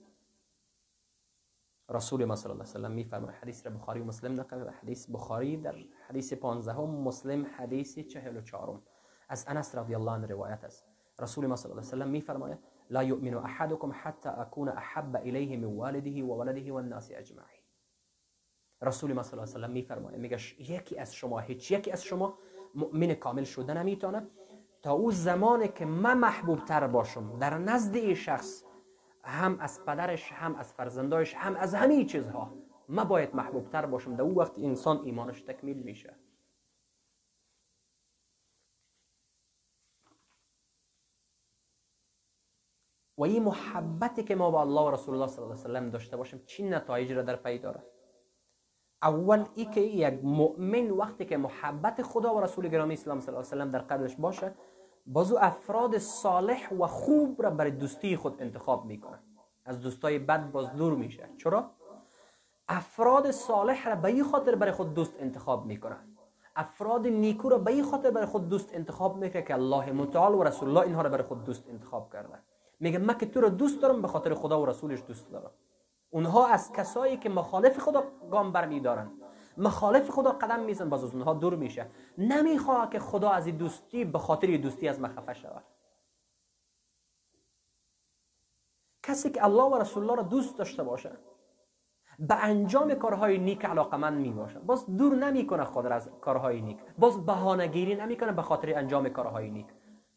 رسول 1.93 2.25
ما 2.25 2.37
صلی 2.37 2.53
الله 2.53 2.63
علیه 2.63 2.75
و 2.75 2.79
سلم 2.79 2.91
میفرماید 2.91 3.35
حدیث 3.35 3.67
را 3.67 3.73
بخاری 3.73 4.01
و 4.01 4.05
مسلم 4.05 4.41
نقل 4.41 4.69
حدیث 4.69 5.07
بخاری 5.11 5.57
در 5.57 5.75
حدیث 6.09 6.33
15 6.33 6.81
مسلم 6.81 7.47
حدیث 7.59 7.99
44 7.99 8.83
از 9.29 9.45
انس 9.49 9.75
رضی 9.75 9.95
الله 9.95 10.13
عنه 10.13 10.27
روایت 10.27 10.65
است. 10.65 10.85
رسول 11.21 11.47
ما 11.47 11.57
صلی 11.57 11.73
الله 11.73 11.83
علیه 11.83 11.95
و 11.95 12.05
سلم 12.05 12.09
میفرماید 12.09 12.59
لا 12.91 13.03
يؤمن 13.03 13.35
احدكم 13.35 13.93
حتى 13.95 14.29
اكون 14.29 14.69
احب 14.69 15.17
اليه 15.17 15.57
من 15.57 15.65
والده 15.65 16.23
و 16.23 16.41
ولده 16.41 16.73
و 16.73 16.75
الناس 16.75 17.11
اجمعین. 17.13 17.63
رسول 18.83 19.13
ما 19.13 19.23
صلی 19.23 19.33
الله 19.33 19.53
علیه 19.53 19.65
و 19.65 19.67
سلم 19.67 19.71
میفرماید 19.71 20.21
میگه 20.21 20.39
یکی 20.59 20.99
از 20.99 21.15
شما 21.15 21.39
هیچ 21.39 21.71
یکی 21.71 21.91
از 21.91 22.05
شما 22.05 22.39
مؤمن 22.75 23.15
کامل 23.15 23.45
شده 23.45 23.75
نمی‌تونه 23.75 24.27
تا 24.83 24.93
او 24.93 25.11
زمانی 25.11 25.69
که 25.69 25.85
من 25.85 26.19
محبوب 26.19 26.65
تر 26.65 26.87
باشم 26.87 27.39
در 27.39 27.59
نزد 27.59 27.97
این 27.97 28.15
شخص 28.15 28.65
هم 29.25 29.59
از 29.61 29.85
پدرش 29.85 30.33
هم 30.33 30.57
از 30.57 30.73
فرزندایش 30.73 31.35
هم 31.35 31.57
از 31.57 31.75
همه 31.75 32.05
چیزها. 32.05 32.53
ما 32.89 33.05
باید 33.05 33.35
محبوب 33.35 33.69
تر 33.71 33.87
باشم 33.87 34.17
در 34.17 34.23
او 34.23 34.39
وقت 34.39 34.59
انسان 34.59 35.01
ایمانش 35.05 35.43
تکمیل 35.43 35.83
میشه. 35.83 36.17
و 43.19 43.25
این 43.25 43.43
محبتی 43.43 44.23
که 44.23 44.35
ما 44.35 44.51
با 44.51 44.61
الله 44.61 44.81
و 44.81 44.91
رسول 44.91 45.15
الله 45.15 45.27
صلی 45.27 45.45
الله 45.45 45.55
علیه 45.55 45.65
و 45.65 45.69
سلم 45.69 45.91
داشته 45.91 46.17
باشیم 46.17 46.43
چی 46.47 46.63
نتایج 46.63 47.13
را 47.13 47.23
در 47.23 47.37
پی 47.37 47.59
داره؟ 47.59 47.83
اول 49.03 49.45
ای 49.55 49.65
که 49.65 49.81
یک 49.81 50.21
مؤمن 50.23 50.91
وقتی 50.91 51.25
که 51.25 51.37
محبت 51.37 52.03
خدا 52.03 52.35
و 52.35 52.41
رسول 52.41 52.69
گرامی 52.69 52.95
اسلام 52.95 53.21
صلی 53.21 53.35
الله 53.35 53.49
علیه 53.49 53.63
و 53.63 53.65
سلم 53.65 53.71
در 53.71 53.79
قلبش 53.79 54.17
باشه 54.17 54.55
بازو 55.07 55.37
افراد 55.41 55.99
صالح 55.99 56.75
و 56.75 56.87
خوب 56.87 57.43
را 57.43 57.51
برای 57.51 57.71
دوستی 57.71 58.17
خود 58.17 58.43
انتخاب 58.43 58.85
می‌کنه. 58.85 59.19
از 59.65 59.81
دوستای 59.81 60.19
بد 60.19 60.51
باز 60.51 60.77
دور 60.77 60.95
میشه. 60.95 61.29
چرا؟ 61.39 61.71
افراد 62.69 63.31
صالح 63.31 63.89
را 63.89 63.97
به 63.97 64.25
خاطر 64.25 64.55
برای 64.55 64.73
خود 64.73 64.95
دوست 64.95 65.15
انتخاب 65.19 65.67
می‌کنه. 65.67 65.97
افراد 66.57 67.07
نیکو 67.07 67.49
را 67.49 67.59
به 67.59 67.83
خاطر 67.83 68.11
برای 68.11 68.27
خود 68.27 68.49
دوست 68.49 68.75
انتخاب 68.75 69.17
می‌کنه 69.17 69.43
که 69.43 69.55
الله 69.55 69.93
متعال 69.93 70.35
و 70.35 70.43
رسول 70.43 70.69
الله 70.69 70.81
اینها 70.81 71.03
را 71.03 71.11
برای 71.11 71.25
خود 71.25 71.45
دوست 71.45 71.69
انتخاب 71.69 72.13
کرده. 72.13 72.39
میگه 72.81 72.99
من 72.99 73.19
که 73.19 73.27
تو 73.27 73.41
رو 73.41 73.49
دوست 73.49 73.83
دارم 73.83 74.03
به 74.03 74.09
خاطر 74.09 74.35
خدا 74.35 74.61
و 74.61 74.67
رسولش 74.67 75.03
دوست 75.07 75.31
دارم. 75.31 75.51
اونها 76.11 76.47
از 76.47 76.73
کسایی 76.73 77.17
که 77.17 77.29
مخالف 77.29 77.79
خدا 77.79 78.03
گام 78.31 78.53
برمیدارن. 78.53 79.11
مخالف 79.57 80.11
خدا 80.11 80.33
قدم 80.33 80.61
میزن 80.61 80.89
باز 80.89 81.05
از 81.05 81.15
اونها 81.15 81.35
دور 81.35 81.55
میشه. 81.55 81.87
نمی‌خواد 82.19 82.91
که 82.91 82.99
خدا 82.99 83.31
از 83.31 83.47
این 83.47 83.57
دوستی 83.57 84.05
به 84.05 84.19
خاطر 84.19 84.57
دوستی 84.57 84.89
از 84.89 85.01
من 85.01 85.09
خفه 85.09 85.35
شود 85.35 85.65
کسی 89.03 89.31
که 89.31 89.45
الله 89.45 89.63
و 89.63 89.79
رسول 89.79 90.03
الله 90.03 90.17
را 90.17 90.23
دوست 90.23 90.59
داشته 90.59 90.83
باشه 90.83 91.11
به 92.19 92.35
انجام 92.35 92.95
کارهای 92.95 93.39
نیک 93.39 93.65
علاقمند 93.65 94.21
می 94.21 94.31
باشه 94.31 94.59
باز 94.59 94.97
دور 94.97 95.15
نمی‌کنه 95.15 95.65
خود 95.65 95.87
از 95.87 96.11
کارهای 96.21 96.61
نیک. 96.61 96.79
باز 96.99 97.27
بهانه 97.27 97.67
گیری 97.67 97.95
نمی‌کنه 97.95 98.33
به 98.33 98.43
خاطر 98.43 98.79
انجام 98.79 99.09
کارهای 99.09 99.51
نیک. 99.51 99.67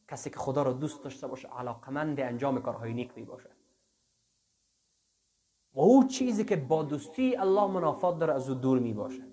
کسی 0.08 0.30
که 0.30 0.40
خدا 0.40 0.64
را 0.64 0.74
دوست 0.74 1.04
داشته 1.04 1.28
باشه 1.28 1.48
علاقمند 1.48 2.20
انجام 2.20 2.62
کارهای 2.62 2.94
نیک 2.94 3.12
می 3.16 3.24
باشه 3.24 3.50
و 5.76 5.82
او 5.82 6.04
چیزی 6.04 6.46
که 6.46 6.56
با 6.56 6.84
دوستی 6.84 7.36
الله 7.36 7.68
منافات 7.68 8.20
داره 8.20 8.34
از 8.34 8.50
او 8.50 8.56
دور 8.56 8.80
می 8.80 8.94
باشه 8.94 9.24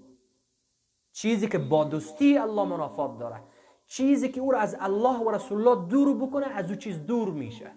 چیزی 1.12 1.48
که 1.48 1.58
با 1.58 1.84
دوستی 1.84 2.38
الله 2.38 2.64
منافات 2.64 3.18
داره. 3.18 3.42
چیزی 3.86 4.28
که 4.28 4.40
او 4.40 4.50
را 4.50 4.58
از 4.58 4.76
الله 4.80 5.18
و 5.18 5.30
رسول 5.30 5.68
الله 5.68 5.88
دور 5.88 6.26
بکنه 6.26 6.46
از 6.46 6.70
او 6.70 6.76
چیز 6.76 7.06
دور 7.06 7.28
میشه. 7.28 7.70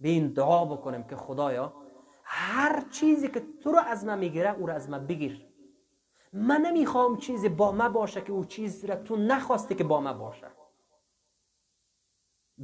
به 0.00 0.08
این 0.08 0.32
دعا 0.32 0.64
بکنیم 0.64 1.02
که 1.02 1.16
خدایا 1.16 1.72
هر 2.22 2.84
چیزی 2.90 3.28
که 3.28 3.42
تو 3.62 3.72
رو 3.72 3.78
از 3.78 4.04
من 4.04 4.18
می‌گیره 4.18 4.58
او 4.58 4.66
را 4.66 4.74
از 4.74 4.90
من 4.90 5.06
بگیر. 5.06 5.46
من 6.32 6.60
نمی‌خوام 6.60 7.16
چیزی 7.16 7.48
با 7.48 7.72
ما 7.72 7.88
باشه 7.88 8.20
که 8.20 8.32
او 8.32 8.44
چیز 8.44 8.84
را 8.84 8.96
تو 8.96 9.16
نخواسته 9.16 9.74
که 9.74 9.84
با 9.84 10.00
ما 10.00 10.12
باشه. 10.12 10.46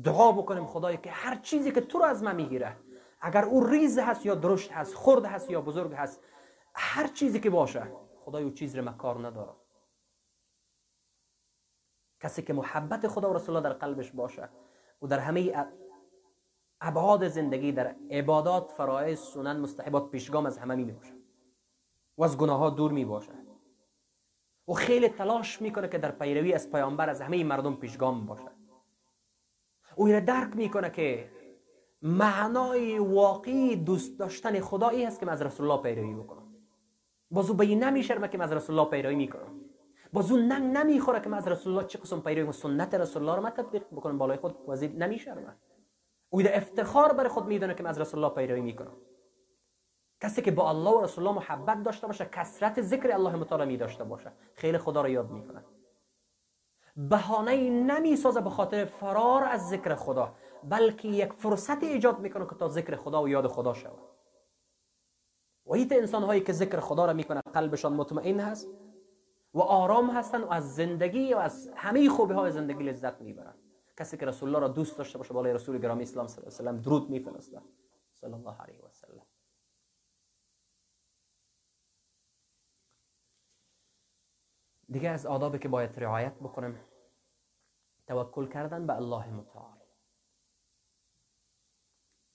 دعا 0.04 0.32
بکنیم 0.32 0.66
خدایا 0.66 0.96
که 0.96 1.10
هر 1.10 1.36
چیزی 1.36 1.72
که 1.72 1.80
تو 1.80 1.98
رو 1.98 2.04
از 2.04 2.22
من 2.22 2.36
می‌گیره 2.36 2.76
اگر 3.22 3.44
او 3.44 3.66
ریز 3.66 3.98
هست 3.98 4.26
یا 4.26 4.34
درشت 4.34 4.72
هست 4.72 4.94
خرد 4.94 5.24
هست 5.24 5.50
یا 5.50 5.60
بزرگ 5.60 5.94
هست 5.94 6.20
هر 6.74 7.06
چیزی 7.06 7.40
که 7.40 7.50
باشه 7.50 7.92
خدای 8.24 8.44
او 8.44 8.50
چیز 8.50 8.76
رو 8.76 8.88
مکار 8.88 9.26
نداره. 9.26 9.52
کسی 12.20 12.42
که 12.42 12.52
محبت 12.52 13.08
خدا 13.08 13.30
و 13.30 13.34
رسول 13.34 13.56
الله 13.56 13.68
در 13.68 13.74
قلبش 13.74 14.10
باشه 14.10 14.48
و 15.02 15.06
در 15.06 15.18
همه 15.18 15.66
ابعاد 16.80 17.28
زندگی 17.28 17.72
در 17.72 17.96
عبادات 18.10 18.72
فرایض 18.72 19.20
سنن 19.20 19.60
مستحبات 19.60 20.10
پیشگام 20.10 20.46
از 20.46 20.58
همه 20.58 20.74
می 20.74 20.92
باشه 20.92 21.14
و 22.18 22.24
از 22.24 22.38
گناه 22.38 22.58
ها 22.58 22.70
دور 22.70 22.92
می 22.92 23.04
باشه 23.04 23.32
و 24.68 24.72
خیلی 24.72 25.08
تلاش 25.08 25.62
می‌کنه 25.62 25.88
که 25.88 25.98
در 25.98 26.10
پیروی 26.10 26.52
از 26.52 26.70
پیامبر 26.70 27.08
از 27.08 27.20
همه 27.20 27.44
مردم 27.44 27.76
پیشگام 27.76 28.26
باشه. 28.26 28.50
او 29.96 30.06
را 30.06 30.20
درک 30.20 30.56
می‌کنه 30.56 30.90
که 30.90 31.30
معنای 32.02 32.98
واقعی 32.98 33.76
دوست 33.76 34.18
داشتن 34.18 34.60
خدا 34.60 34.88
این 34.88 35.06
است 35.06 35.20
که 35.20 35.26
من 35.26 35.32
از 35.32 35.42
رسول 35.42 35.70
الله 35.70 35.82
پیروی 35.82 36.14
بکنم 36.14 36.42
بازو 37.30 37.54
به 37.54 37.64
این 37.64 37.84
نمیشرمه 37.84 38.28
که 38.28 38.38
من 38.38 38.44
از 38.44 38.52
رسول 38.52 38.78
الله 38.78 38.90
پیروی 38.90 39.14
می‌کنم. 39.14 39.60
بازو 40.12 40.36
ننگ 40.36 40.76
نمی‌خوره 40.76 41.20
که 41.20 41.28
من 41.28 41.38
از 41.38 41.48
رسول 41.48 41.72
الله 41.72 41.86
چه 41.86 41.98
قسم 41.98 42.20
پیروی 42.20 42.52
سنت 42.52 42.94
رسول 42.94 43.22
الله 43.22 43.36
رو 43.36 43.42
من 43.42 43.50
تطبیق 43.50 43.82
بکنم. 43.92 44.18
بالای 44.18 44.36
خود 44.36 44.56
وزید 44.68 45.02
نمیشرمه. 45.02 45.56
او 46.30 46.42
افتخار 46.44 47.12
برای 47.12 47.28
خود 47.28 47.46
می‌دونه 47.46 47.74
که 47.74 47.82
من 47.82 47.90
از 47.90 48.00
رسول 48.00 48.24
الله 48.24 48.34
پیروی 48.34 48.60
می‌کنم. 48.60 48.96
کسی 50.20 50.42
که 50.42 50.50
با 50.50 50.68
الله 50.68 50.90
و 50.90 51.00
رسول 51.00 51.26
الله 51.26 51.38
محبت 51.38 51.82
داشته 51.82 52.06
باشه 52.06 52.28
کسرت 52.32 52.82
ذکر 52.82 53.12
الله 53.12 53.36
متعالی 53.36 53.66
می 53.66 53.76
داشته 53.76 54.04
باشه 54.04 54.32
خیلی 54.54 54.78
خدا 54.78 55.02
رو 55.02 55.08
یاد 55.08 55.30
می‌کنه. 55.30 55.64
بهانه 56.96 57.70
نمی‌سازه 57.70 58.40
به 58.40 58.50
خاطر 58.50 58.84
فرار 58.84 59.44
از 59.44 59.68
ذکر 59.68 59.94
خدا. 59.94 60.34
بلکه 60.64 61.08
یک 61.08 61.32
فرصت 61.32 61.82
ایجاد 61.82 62.18
می‌کنه 62.18 62.46
که 62.46 62.54
تا 62.54 62.68
ذکر 62.68 62.96
خدا 62.96 63.22
و 63.22 63.28
یاد 63.28 63.46
خدا 63.46 63.74
شود. 63.74 63.98
و 65.66 65.72
ایت 65.72 65.92
انسان 65.92 66.22
هایی 66.22 66.40
که 66.40 66.52
ذکر 66.52 66.80
خدا 66.80 67.06
را 67.06 67.12
می‌کنه 67.12 67.40
قلبشان 67.40 67.92
مطمئن 67.92 68.40
هست 68.40 68.68
و 69.54 69.60
آرام 69.60 70.10
هستن 70.10 70.40
و 70.40 70.50
از 70.50 70.74
زندگی 70.74 71.34
و 71.34 71.36
از 71.36 71.70
همه 71.76 72.08
خوبی 72.08 72.34
های 72.34 72.52
زندگی 72.52 72.84
لذت 72.84 73.20
می‌برن. 73.20 73.54
کسی 73.96 74.16
که 74.16 74.26
رسول 74.26 74.48
الله 74.48 74.60
را 74.60 74.68
دوست 74.68 74.98
داشته 74.98 75.18
باشه 75.18 75.34
بالای 75.34 75.52
رسول 75.52 75.78
گرامی 75.78 76.02
اسلام 76.02 76.26
صلی 76.26 76.44
الله 76.44 76.70
علیه 76.70 76.80
و 76.80 76.82
درود 76.82 77.10
میفرسته. 77.10 77.62
صلی 78.12 78.32
الله 78.32 78.56
علیه 78.60 78.80
و 78.80 78.88
سلم. 78.90 79.26
دیگه 84.88 85.08
از 85.08 85.26
آدابی 85.26 85.58
که 85.58 85.68
باید 85.68 86.00
رعایت 86.00 86.34
بکنم 86.34 86.80
توکل 88.06 88.48
کردن 88.48 88.86
به 88.86 88.96
الله 88.96 89.30
متعال. 89.30 89.81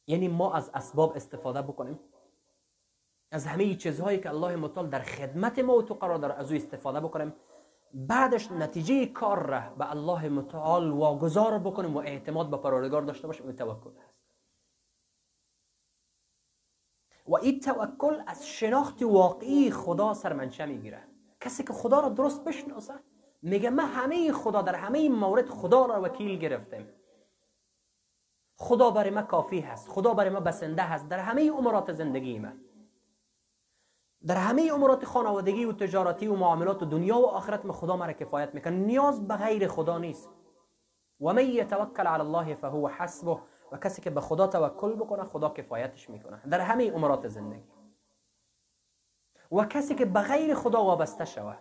یعنی 0.08 0.28
ما 0.28 0.54
از 0.54 0.72
اسباب 0.74 1.14
استفاده 1.16 1.62
بکنیم. 1.62 2.00
از 3.32 3.48
همه 3.48 3.76
چیزهایی 3.76 4.20
که 4.20 4.30
الله 4.30 4.56
متعال 4.56 4.88
در 4.90 5.02
خدمت 5.02 5.60
ما 5.60 5.76
و 5.76 5.82
تو 5.82 5.94
قرار 5.94 6.18
داره 6.18 6.34
از 6.34 6.52
او 6.52 6.58
استفاده 6.58 7.00
بکنیم. 7.00 7.34
بعدش 7.94 8.52
نتیجه 8.52 9.06
کار 9.06 9.46
را 9.46 9.60
به 9.78 9.92
الله 9.92 10.30
متعال 10.30 10.92
واگذار 10.92 11.60
بکنیم 11.60 11.96
و 11.96 12.00
اعتماد 12.00 12.50
به 12.50 12.58
پروردگار 12.58 13.02
داشته 13.02 13.28
باشیم. 13.28 13.48
این 13.48 13.56
توکل 13.56 13.92
هست 14.08 14.18
و 17.28 17.36
این 17.36 17.60
توکل 17.60 18.22
از 18.28 18.48
شناخت 18.48 19.04
واقعی 19.04 19.72
خدا 19.72 20.14
سرمنشه 20.14 20.66
می‌گیره. 20.66 21.04
کسی 21.42 21.64
که 21.64 21.74
خدا 21.74 22.00
را 22.00 22.10
درست 22.10 22.44
بشناسه 22.44 22.94
میگه 23.42 23.70
من 23.70 23.86
همه 23.86 24.32
خدا 24.32 24.62
در 24.62 24.76
همه 24.76 25.10
مورد 25.10 25.50
خدا 25.50 25.86
را 25.86 26.02
وکیل 26.02 26.40
گرفتم 26.40 26.86
خدا 28.58 28.92
برای 28.92 29.10
ما 29.10 29.22
کافی 29.22 29.60
هست. 29.60 29.90
خدا 29.90 30.14
برای 30.14 30.30
ما 30.30 30.40
بسنده 30.40 30.82
هست. 30.82 31.08
در 31.08 31.20
همه 31.20 31.52
امورات 31.58 31.92
زندگی 31.92 32.40
من 32.40 32.60
در 34.28 34.36
همه 34.36 34.70
امورات 34.74 35.06
خانوادگی 35.06 35.66
و 35.66 35.74
تجارتی 35.74 36.28
و 36.28 36.36
معاملات 36.36 36.84
و 36.84 36.86
دنیا 36.86 37.18
و 37.18 37.26
آخرت 37.28 37.66
ما 37.66 37.74
خدا 37.74 37.98
مرا 37.98 38.14
کفایت 38.14 38.56
می‌کنه 38.56 38.76
نیاز 38.76 39.28
به 39.28 39.36
غیر 39.36 39.68
خدا 39.68 39.98
نیست. 39.98 40.30
و 41.22 41.34
من 41.34 41.46
یتوکل 41.46 42.08
علی 42.08 42.22
الله 42.22 42.56
فهو 42.56 42.88
حسبه. 42.88 43.38
و 43.72 43.78
کسی 43.78 44.02
که 44.02 44.10
به 44.10 44.22
خدا 44.22 44.48
توکل 44.48 44.96
بکنه 44.96 45.24
خدا 45.24 45.50
کفایتش 45.50 46.10
می‌کنه. 46.10 46.42
در 46.50 46.60
همه 46.60 46.92
امورات 46.96 47.28
زندگی. 47.28 47.64
و 49.52 49.66
کسی 49.66 49.96
که 49.96 50.06
به 50.06 50.22
غیر 50.22 50.56
خدا 50.56 50.84
وابسته 50.84 51.26
شود. 51.26 51.58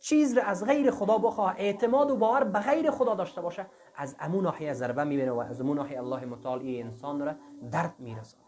چیز 0.00 0.38
را 0.38 0.42
از 0.42 0.64
غیر 0.64 0.90
خدا 0.90 1.18
بخواه. 1.18 1.54
اعتماد 1.58 2.10
و 2.10 2.16
باور 2.16 2.44
به 2.44 2.58
غیر 2.58 2.90
خدا 2.90 3.14
داشته 3.14 3.40
باشه. 3.40 3.66
از 3.96 4.16
امون 4.20 4.44
ناحیه 4.44 4.72
ضربه 4.72 5.04
می‌بینه 5.04 5.32
و 5.32 5.38
از 5.38 5.60
امون 5.60 5.76
ناحیه 5.76 5.98
الله 5.98 6.24
متعال 6.24 6.60
این 6.60 6.84
انسان 6.86 7.20
را 7.20 7.34
درد 7.70 7.94
میرسانه 7.98 8.44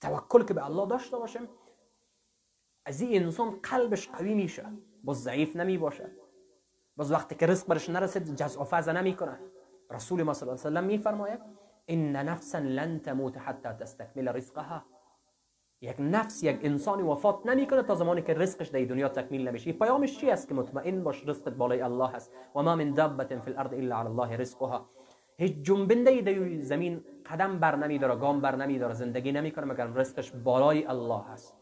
توکل 0.00 0.44
که 0.44 0.54
به 0.54 0.64
الله 0.64 0.86
داشته 0.86 1.16
باشیم 1.16 1.48
از 2.86 3.00
این 3.00 3.22
انسان 3.22 3.60
قلبش 3.62 4.08
قوی 4.08 4.34
میشه. 4.34 4.66
باز 5.04 5.22
ضعیف 5.22 5.56
نمی 5.56 5.78
باشه. 5.78 6.10
باز 6.96 7.12
وقتی 7.12 7.34
که 7.34 7.46
رزق 7.46 7.66
برش 7.66 7.90
نرسید 7.90 8.34
جزع 8.34 8.60
و 8.60 8.64
فضا 8.64 8.92
نمی 8.92 9.16
کنه. 9.16 9.40
رسول 9.90 10.22
ما 10.22 10.34
صلی 10.34 10.48
الله 10.48 10.60
علیه 10.60 10.70
و 10.70 10.80
سلم 10.80 10.84
میفرماید 10.84 11.40
ان 11.88 12.12
نفسا 12.16 12.58
لن 12.58 13.00
تموت 13.00 13.38
حتى 13.38 13.68
تستكمل 13.68 14.28
رزقها. 14.28 14.84
یک 15.80 15.96
نفس 15.98 16.42
یک 16.42 16.60
انسانی 16.62 17.02
وفات 17.02 17.46
نمی‌کنه 17.46 17.82
تا 17.82 17.94
زمانی 17.94 18.22
که 18.22 18.34
رزقش 18.34 18.68
در 18.68 18.84
دنیا 18.84 19.08
تکمیل 19.08 19.48
نمیشه. 19.48 19.72
پیامش 19.72 20.18
چی 20.18 20.30
است 20.30 20.48
که 20.48 20.54
مطمئن 20.54 21.04
باش 21.04 21.28
رزقت 21.28 21.52
بالای 21.52 21.80
الله 21.80 22.14
است؟ 22.14 22.32
و 22.54 22.62
ما 22.62 22.76
من 22.76 22.94
دابه 22.94 23.24
فی 23.40 23.50
الارض 23.50 23.72
الا 23.72 23.98
علی 23.98 24.08
الله 24.08 24.36
رزقها. 24.36 24.90
هیچ 25.36 25.52
جنبنده 25.62 26.20
در 26.20 26.60
زمین 26.60 27.04
قدم 27.26 27.58
بر 27.58 27.76
نمیداره 27.76 28.16
گام 28.16 28.40
بر 28.40 28.56
نمیداره 28.56 28.94
زندگی 28.94 29.32
نمی‌کنه 29.32 29.64
مگر 29.64 29.86
رزقش 29.86 30.30
بالای 30.30 30.84
الله 30.84 31.24
هست 31.24 31.54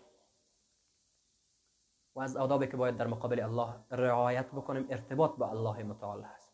و 2.14 2.20
از 2.20 2.36
آدابی 2.36 2.66
که 2.66 2.76
باید 2.76 2.96
در 2.96 3.06
مقابل 3.06 3.40
الله 3.40 3.74
رعایت 3.90 4.46
بکنیم 4.46 4.86
ارتباط 4.90 5.36
با 5.36 5.50
الله 5.50 5.82
متعال 5.82 6.22
هست 6.22 6.52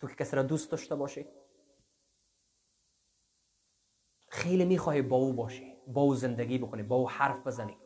تو 0.00 0.08
که 0.08 0.14
کسی 0.14 0.36
را 0.36 0.42
دوست 0.42 0.70
داشته 0.70 0.94
باشی 0.94 1.26
خیلی 4.28 4.64
می‌خواهی 4.64 5.02
با 5.02 5.16
او 5.16 5.32
باشی. 5.32 5.77
با 5.88 6.00
او 6.00 6.14
زندگی 6.14 6.58
بکنی 6.58 6.82
با 6.82 6.96
او 6.96 7.10
حرف 7.10 7.46
بزنی 7.46 7.76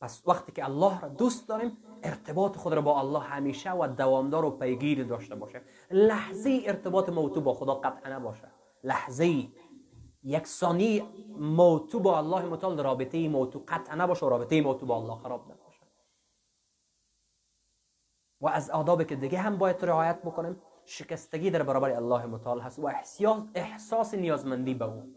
پس 0.00 0.22
وقتی 0.26 0.52
که 0.52 0.64
الله 0.64 1.00
را 1.00 1.08
دوست 1.08 1.48
داریم 1.48 1.76
ارتباط 2.02 2.56
خود 2.56 2.72
را 2.72 2.82
با 2.82 3.00
الله 3.00 3.18
همیشه 3.18 3.72
و 3.72 3.86
دوامدار 3.86 4.44
و 4.44 4.50
پیگیر 4.50 5.04
داشته 5.04 5.34
باشه 5.34 5.62
لحظه 5.90 6.62
ارتباط 6.66 7.08
موتو 7.08 7.40
با 7.40 7.54
خدا 7.54 7.74
قطع 7.74 8.10
نباشه. 8.10 8.50
لحظه 8.84 9.48
یک 10.22 10.46
ثانی 10.46 11.02
موتو 11.38 12.00
با 12.00 12.18
الله 12.18 12.42
متعال 12.42 12.80
رابطه 12.80 13.28
موتو 13.28 13.64
قطع 13.68 13.94
نباشه 13.94 14.26
و 14.26 14.28
رابطه 14.28 14.60
موتو 14.60 14.86
با 14.86 14.96
الله 14.96 15.14
خراب 15.14 15.44
نباشه. 15.44 15.82
و 18.40 18.48
از 18.48 18.70
آدابی 18.70 19.04
که 19.04 19.16
دیگه 19.16 19.38
هم 19.38 19.58
باید 19.58 19.84
رعایت 19.84 20.22
بکنیم 20.22 20.62
شکستگی 20.84 21.50
در 21.50 21.62
برابر 21.62 21.90
الله 21.90 22.26
متعال 22.26 22.60
هست 22.60 22.78
و 22.78 22.86
احساس, 22.86 23.42
احساس 23.54 24.14
نیازمندی 24.14 24.74
به 24.74 24.84
او. 24.84 25.14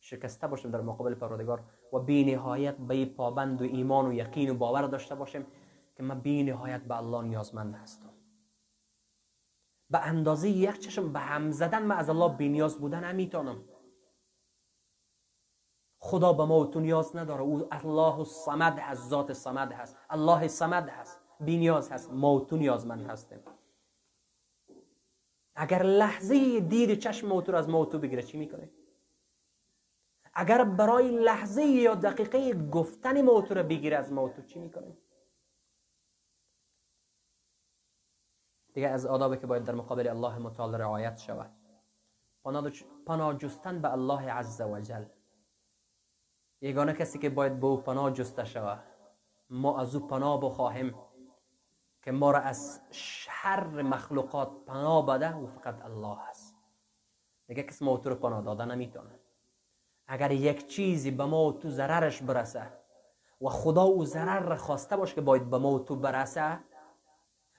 شکسته 0.00 0.46
باشیم 0.46 0.70
در 0.70 0.80
مقابل 0.80 1.14
پروردگار 1.14 1.64
و 1.92 1.98
بی 1.98 2.34
نهایت 2.34 2.76
به 2.76 3.06
پابند 3.06 3.62
و 3.62 3.64
ایمان 3.64 4.06
و 4.06 4.12
یقین 4.12 4.50
و 4.50 4.54
باور 4.54 4.82
داشته 4.82 5.14
باشیم 5.14 5.46
که 5.96 6.02
من 6.02 6.20
بی 6.20 6.42
نهایت 6.42 6.82
به 6.82 6.96
الله 6.96 7.22
نیازمند 7.22 7.74
هستم. 7.74 8.12
به 9.90 9.98
اندازه 9.98 10.48
یک 10.48 10.78
چشم 10.78 11.12
به 11.12 11.18
هم 11.18 11.50
زدن 11.50 11.82
من 11.82 11.96
از 11.96 12.10
الله 12.10 12.36
بی 12.36 12.48
نیاز 12.48 12.78
بودن 12.78 13.04
نمی‌تونم. 13.04 13.64
خدا 15.98 16.32
به 16.32 16.44
ما 16.44 16.60
و 16.60 16.66
تو 16.66 16.80
نیاز 16.80 17.16
نداره. 17.16 17.42
او 17.42 17.66
الله 17.70 18.18
الصمد 18.18 18.78
هست 18.78 19.08
ذات 19.08 19.32
صمد 19.32 19.72
هست. 19.72 19.96
الله 20.10 20.48
صمد 20.48 20.88
هست. 20.88 21.20
بی 21.40 21.56
نیاز 21.56 21.92
هست. 21.92 22.12
ما 22.12 22.34
و 22.34 22.44
تو 22.44 22.56
نیازمند 22.56 23.10
هستیم. 23.10 23.38
اگر 25.54 25.82
لحظه 25.82 26.60
دید 26.60 26.98
چشم 26.98 27.28
موتور 27.28 27.56
از 27.56 27.68
موتو 27.68 27.98
بگیره 27.98 28.22
چی 28.22 28.38
می‌کنه؟ 28.38 28.70
اگر 30.34 30.64
برای 30.64 31.18
لحظه 31.18 31.62
یا 31.62 31.94
دقیقه 31.94 32.68
گفتن 32.70 33.22
موتور 33.22 33.62
بگیره 33.62 33.96
از 33.96 34.12
موتور 34.12 34.44
چی 34.44 34.58
می‌کنه 34.58 34.96
دیگه 38.74 38.88
از 38.88 39.06
آدابی 39.06 39.36
که 39.36 39.46
باید 39.46 39.64
در 39.64 39.74
مقابل 39.74 40.08
الله 40.08 40.38
متعال 40.38 40.74
رعایت 40.74 41.18
شود. 41.18 41.50
پناه 43.06 43.34
جستن 43.38 43.82
به 43.82 43.92
الله 43.92 44.32
عز 44.32 44.60
و 44.60 44.80
جل. 44.80 45.04
یگانه 46.60 46.92
کسی 46.92 47.18
که 47.18 47.30
باید 47.30 47.60
به 47.60 47.66
او 47.66 47.76
پناه 47.76 48.12
جسته 48.12 48.44
شود. 48.44 48.84
ما 49.50 49.80
از 49.80 49.94
او 49.94 50.06
پناه 50.06 50.40
بخواهیم 50.40 50.94
که 52.02 52.12
ما 52.12 52.30
را 52.30 52.38
از 52.38 52.82
شر 52.90 53.82
مخلوقات 53.82 54.64
پناه 54.66 55.06
بده 55.06 55.34
و 55.34 55.46
فقط 55.46 55.84
الله 55.84 56.16
هست 56.28 56.56
دیگه 57.46 57.62
کسی 57.62 57.84
ما 57.84 57.96
تو 57.96 58.08
رو 58.08 58.14
پناه 58.14 58.42
داده 58.42 58.64
نمی‌تونه. 58.64 59.19
اگر 60.12 60.30
یک 60.30 60.66
چیزی 60.66 61.10
به 61.10 61.24
ما 61.24 61.44
و 61.44 61.52
تو 61.52 61.70
ضررش 61.70 62.22
برسه 62.22 62.72
و 63.40 63.48
خدا 63.48 63.82
او 63.82 64.04
ضرر 64.04 64.40
را 64.40 64.56
خواسته 64.56 64.96
باش 64.96 65.14
که 65.14 65.20
باید 65.20 65.50
به 65.50 65.58
ما 65.58 65.70
و 65.70 65.78
تو 65.78 65.96
برسه 65.96 66.58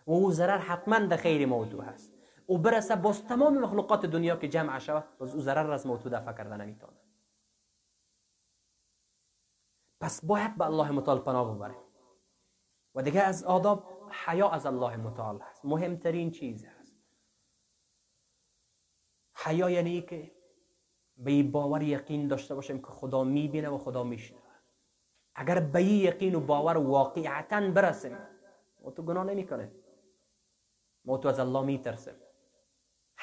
و 0.07 0.11
او 0.11 0.31
ضرر 0.31 0.57
حتما 0.57 0.99
در 0.99 1.17
خیر 1.17 1.45
ما 1.45 1.59
و 1.59 1.65
تو 1.65 1.81
هست. 1.81 2.13
او 2.45 2.57
برسه 2.57 2.95
باز 2.95 3.25
تمام 3.25 3.57
مخلوقات 3.57 4.05
دنیا 4.05 4.35
که 4.35 4.47
جمع 4.47 4.79
شود 4.79 5.17
باز 5.17 5.35
او 5.35 5.41
ضرر 5.41 5.71
از 5.71 5.87
ما 5.87 5.93
و 5.93 5.97
تو 5.97 6.09
دفع 6.09 6.33
کرده 6.33 6.57
نمی‌تونه. 6.57 6.97
پس 10.01 10.25
باید 10.25 10.57
به 10.57 10.65
الله 10.65 10.91
متعال 10.91 11.19
پناه 11.19 11.55
ببریم. 11.55 11.81
و 12.95 13.01
دیگه 13.01 13.21
از 13.21 13.43
آداب 13.43 14.11
حیا 14.25 14.49
از 14.49 14.65
الله 14.65 14.97
متعال 14.97 15.39
هست. 15.39 15.65
مهمترین 15.65 16.31
چیز 16.31 16.65
هست. 16.65 16.95
حیا 19.35 19.69
یعنی 19.69 20.01
که 20.01 20.40
به 21.23 21.43
باور 21.43 21.83
یقین 21.83 22.27
داشته 22.27 22.55
باشیم 22.55 22.77
که 22.81 22.87
خدا 22.87 23.23
می‌بینه 23.23 23.69
و 23.69 23.77
خدا 23.77 24.03
میشنه 24.03 24.39
اگر 25.35 25.59
به 25.59 25.83
یقین 25.83 26.35
و 26.35 26.39
باور 26.39 26.77
واقعتا 26.77 27.69
برسیم 27.69 28.17
ما 28.83 28.91
تو 28.91 29.03
گناه 29.03 29.23
نمی‌کنه 29.23 29.71
ما 31.05 31.17
تو 31.17 31.29
از 31.29 31.39
الله 31.39 31.61
میترسیم. 31.61 32.13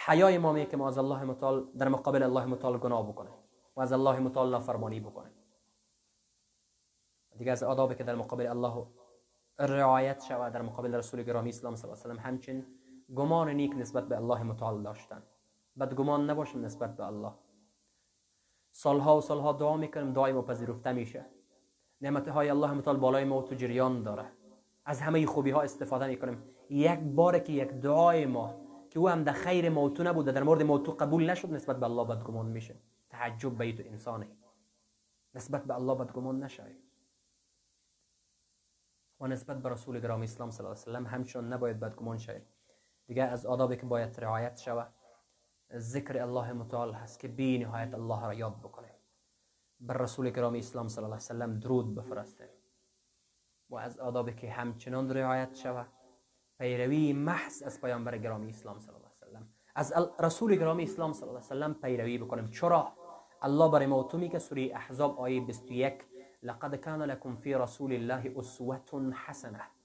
حیای 0.06 0.38
ما 0.38 0.64
که 0.64 0.76
ما 0.76 0.88
از 0.88 0.98
الله 0.98 1.24
متعال 1.24 1.66
در 1.78 1.88
مقابل 1.88 2.22
الله 2.22 2.46
متعال 2.46 2.78
گناه 2.78 3.08
بکنه 3.08 3.30
و 3.76 3.80
از 3.80 3.92
الله 3.92 4.18
متعال 4.18 4.50
نافرمانی 4.50 5.00
بکنه 5.00 5.30
دیگه 7.38 7.52
از 7.52 7.62
آدابی 7.62 7.94
که 7.94 8.04
در 8.04 8.14
مقابل 8.14 8.46
الله 8.46 8.86
رعایت 9.58 10.22
شود 10.22 10.52
در 10.52 10.62
مقابل 10.62 10.94
رسول 10.94 11.22
گرامی 11.22 11.48
اسلام 11.48 11.76
صلی 11.76 11.90
الله 11.90 12.04
علیه 12.04 12.16
و 12.16 12.20
همچنین 12.20 12.66
گمان 13.14 13.50
نیک 13.50 13.72
نسبت 13.76 14.08
به 14.08 14.16
الله 14.16 14.42
متعال 14.42 14.82
داشتن. 14.82 15.22
بد 15.80 15.94
گمان 15.94 16.30
نباشیم 16.30 16.64
نسبت 16.64 16.96
به 16.96 17.06
الله. 17.06 17.32
سالها 18.78 19.18
و 19.18 19.20
سالها 19.20 19.52
دعا 19.52 19.76
می‌کنیم 19.76 20.12
دعای 20.12 20.32
ما 20.32 20.42
پذیرفته 20.42 20.92
میشه. 20.92 21.26
نعمت 22.00 22.28
های 22.28 22.50
الله 22.50 22.72
متعال 22.72 22.96
بالای 22.96 23.24
ما 23.24 23.42
تو 23.42 23.54
جریان 23.54 24.02
داره. 24.02 24.24
از 24.84 25.00
همه 25.00 25.26
خوبی 25.26 25.50
ها 25.50 25.62
استفاده 25.62 26.06
می‌کنیم 26.06 26.42
یک 26.70 26.98
بار 26.98 27.38
که 27.38 27.52
یک 27.52 27.68
دعای 27.68 28.26
ما 28.26 28.54
که 28.90 28.98
او 28.98 29.08
هم 29.08 29.24
در 29.24 29.32
خیر 29.32 29.68
موتو 29.68 30.02
نبوده 30.02 30.32
در 30.32 30.42
مورد 30.42 30.62
موتو 30.62 30.92
قبول 30.92 31.30
نشد 31.30 31.52
نسبت 31.52 31.80
به 31.80 31.86
الله 31.86 32.04
بدگمان 32.04 32.46
میشه. 32.46 32.76
تعجب 33.10 33.56
به 33.56 33.72
تو 33.72 33.82
انسانی. 33.86 34.26
نسبت 35.34 35.64
به 35.64 35.74
الله 35.74 35.94
بدگمان 35.94 36.42
نشای. 36.42 36.72
و 39.20 39.26
نسبت 39.26 39.62
به 39.62 39.68
رسول 39.68 40.00
گرامی 40.00 40.24
اسلام 40.24 40.50
صلی 40.50 40.66
الله 40.66 40.80
علیه 40.80 40.82
و 40.82 40.92
سلم 40.92 41.06
همچون 41.06 41.52
نباید 41.52 41.80
بدگمان 41.80 42.18
شوید 42.18 42.42
دیگه 43.06 43.22
از 43.22 43.46
آدابی 43.46 43.76
که 43.76 43.86
باید 43.86 44.20
رعایت 44.20 44.58
شود 44.58 44.94
ذکر 45.76 46.22
الله 46.22 46.52
متعال 46.52 46.92
هست 46.92 47.20
که 47.20 47.28
بی 47.28 47.58
نهایت 47.58 47.94
الله 47.94 48.26
را 48.26 48.34
یاد 48.34 48.58
بکنه 48.58 48.94
بر 49.80 49.96
رسول 49.96 50.30
گرامی 50.30 50.58
إسلام 50.58 50.88
صلی 50.88 51.04
الله 51.04 51.16
علیه 51.16 51.24
و 51.24 51.28
سلم 51.28 51.60
درود 51.60 51.94
بفرسته. 51.94 52.50
و 53.70 53.76
از 53.76 53.98
آدابی 53.98 54.32
که 54.32 54.50
همچنان 54.50 55.10
رعایت 55.10 55.54
شود 55.54 55.86
پیروی 56.58 57.12
محض 57.12 57.62
از 57.62 57.80
پیامبر 57.80 58.18
گرامی 58.18 58.50
اسلام 58.50 58.78
صلی 58.78 58.94
الله 58.94 59.08
علیه 59.08 59.16
و 59.16 59.30
سلم 59.30 59.48
از 59.74 59.94
رسول 60.20 60.56
گرامی 60.56 60.82
اسلام 60.82 61.12
صلی 61.12 61.28
الله 61.28 61.40
علیه 61.40 61.46
و 61.46 61.48
سلم 61.48 61.74
پیروی 61.74 62.18
بکنیم 62.18 62.50
چرا؟ 62.50 62.92
الله 63.42 63.70
برای 63.70 63.86
ما 63.86 64.02
تو 64.02 64.18
میگه 64.18 64.38
سوره 64.38 64.70
احزاب 64.74 65.20
آیه 65.20 65.40
21 65.40 66.04
لقد 66.42 66.74
کان 66.74 67.02
لکم 67.02 67.36
فی 67.36 67.54
رسول 67.54 67.92
الله 67.92 68.34
اسوة 68.36 69.12
حسنة. 69.26 69.77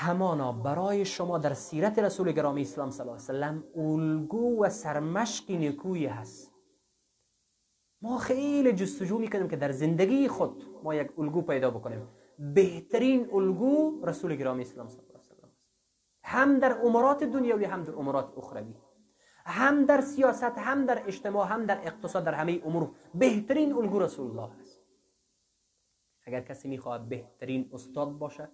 همانا 0.00 0.52
برای 0.52 1.04
شما 1.04 1.38
در 1.38 1.54
سیرت 1.54 1.98
رسول 1.98 2.32
گرامی 2.32 2.62
اسلام 2.62 2.90
صلی 2.90 3.00
الله 3.00 3.12
علیه 3.12 3.24
وسلم 3.24 3.64
الگو 3.74 4.64
و 4.64 4.68
سرمشقی 4.68 5.56
نیکویی 5.56 6.06
هست. 6.06 6.52
ما 8.02 8.18
خیلی 8.18 8.72
جستجو 8.72 9.18
می‌کنیم 9.18 9.48
که 9.48 9.56
در 9.56 9.72
زندگی 9.72 10.28
خود 10.28 10.62
ما 10.84 10.94
یک 10.94 11.18
الگو 11.18 11.42
پیدا 11.42 11.70
بکنیم. 11.70 12.08
بهترین 12.38 13.30
الگو 13.32 14.04
رسول 14.06 14.36
گرامی 14.36 14.62
اسلام 14.62 14.88
صلی 14.88 14.98
الله 14.98 15.10
علیه 15.10 15.20
وسلم 15.20 15.50
هم 16.22 16.58
در 16.58 16.78
امورات 16.84 17.24
دنیوی 17.24 17.64
هم 17.64 17.84
در 17.84 17.94
امورات 17.94 18.38
اخروی. 18.38 18.74
هم 19.46 19.84
در 19.84 20.00
سیاست 20.00 20.58
هم 20.58 20.86
در 20.86 21.02
اجتماع 21.06 21.48
هم 21.48 21.66
در 21.66 21.78
اقتصاد 21.86 22.24
در 22.24 22.34
همه 22.34 22.62
امور 22.64 22.90
بهترین 23.14 23.72
الگو 23.72 23.98
رسول 23.98 24.30
الله 24.30 24.58
است. 24.60 24.80
اگر 26.22 26.40
کسی 26.40 26.68
می‌خواهد 26.68 27.08
بهترین 27.08 27.70
استاد 27.72 28.10
باشه 28.10 28.48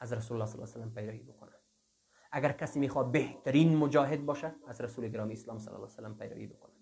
از 0.00 0.12
رسول 0.12 0.36
الله 0.36 0.50
صلی 0.50 0.62
الله 0.62 0.74
علیه 0.74 0.86
و 0.86 0.94
پیروی 0.94 1.22
بکنه. 1.22 1.50
اگر 2.32 2.52
کسی 2.52 2.80
می‌خواد 2.80 3.12
بهترین 3.12 3.76
مجاهد 3.76 4.26
باشه 4.26 4.54
از 4.66 4.80
رسول 4.80 5.08
گرامی 5.08 5.32
اسلام 5.32 5.58
صلی 5.58 5.74
الله 5.74 5.88
علیه 5.98 6.08
و 6.08 6.14
پیروی 6.14 6.46
بکنه. 6.46 6.72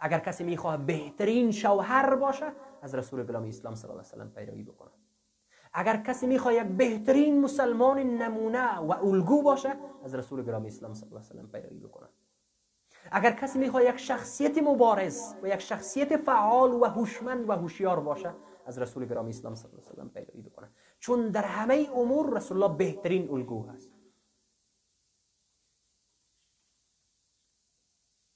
اگر 0.00 0.18
کسی 0.18 0.44
می‌خواد 0.44 0.80
بهترین 0.80 1.50
شوهر 1.50 2.14
باشه 2.14 2.52
از 2.82 2.94
رسول 2.94 3.26
گرامی 3.26 3.48
اسلام 3.48 3.74
صلی 3.74 3.90
الله 3.90 4.04
علیه 4.12 4.24
و 4.24 4.28
پیروی 4.28 4.62
بکنه. 4.62 4.90
اگر 5.72 5.96
کسی 5.96 6.26
می‌خواد 6.26 6.54
یک 6.54 6.62
بهترین 6.62 7.40
مسلمان 7.40 7.98
نمونه 7.98 8.78
و 8.78 8.92
الگو 8.92 9.42
باشه 9.42 9.76
از 10.04 10.14
رسول 10.14 10.44
گرامی 10.44 10.68
اسلام 10.68 10.94
صلی 10.94 11.10
الله 11.10 11.28
علیه 11.30 11.42
و 11.42 11.46
پیروی 11.46 11.78
بکنه. 11.78 12.08
اگر 13.12 13.32
کسی 13.32 13.58
می‌خواد 13.58 13.82
یک 13.82 13.96
شخصیت 13.96 14.58
مبارز 14.58 15.34
و 15.42 15.48
یک 15.48 15.58
شخصیت 15.58 16.16
فعال 16.16 16.72
و 16.72 16.84
هوشمند 16.84 17.48
و 17.48 17.52
هوشیار 17.52 18.00
باشه 18.00 18.34
از 18.66 18.78
رسول 18.78 19.06
گرامی 19.06 19.30
اسلام 19.30 19.54
صلی 19.54 19.70
الله 19.72 19.90
علیه 19.90 20.04
و 20.04 20.08
پیروی 20.08 20.42
بکنه. 20.42 20.70
چون 21.00 21.28
در 21.28 21.44
همه 21.44 21.88
امور 21.94 22.36
رسول 22.36 22.62
الله 22.62 22.76
بهترین 22.76 23.30
الگو 23.30 23.66
هست 23.66 23.90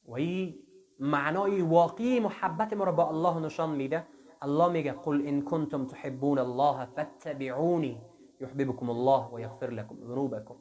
و 0.04 0.12
این 0.14 0.58
معنای 1.00 1.62
واقعی 1.62 2.20
محبت 2.20 2.72
ما 2.72 2.84
را 2.84 2.92
با 2.92 3.08
الله 3.08 3.40
نشان 3.46 3.70
میده. 3.70 4.06
الله 4.42 4.68
میگه 4.72 4.92
قل 4.92 5.22
ان 5.26 5.42
کنتم 5.42 5.86
تحبون 5.86 6.38
الله 6.38 6.84
فاتبعوني 6.84 8.00
يحببكم 8.40 8.90
الله 8.90 9.28
و 9.32 9.40
یغفر 9.40 9.70
لكم 9.70 9.96
ذنوبكم 10.04 10.56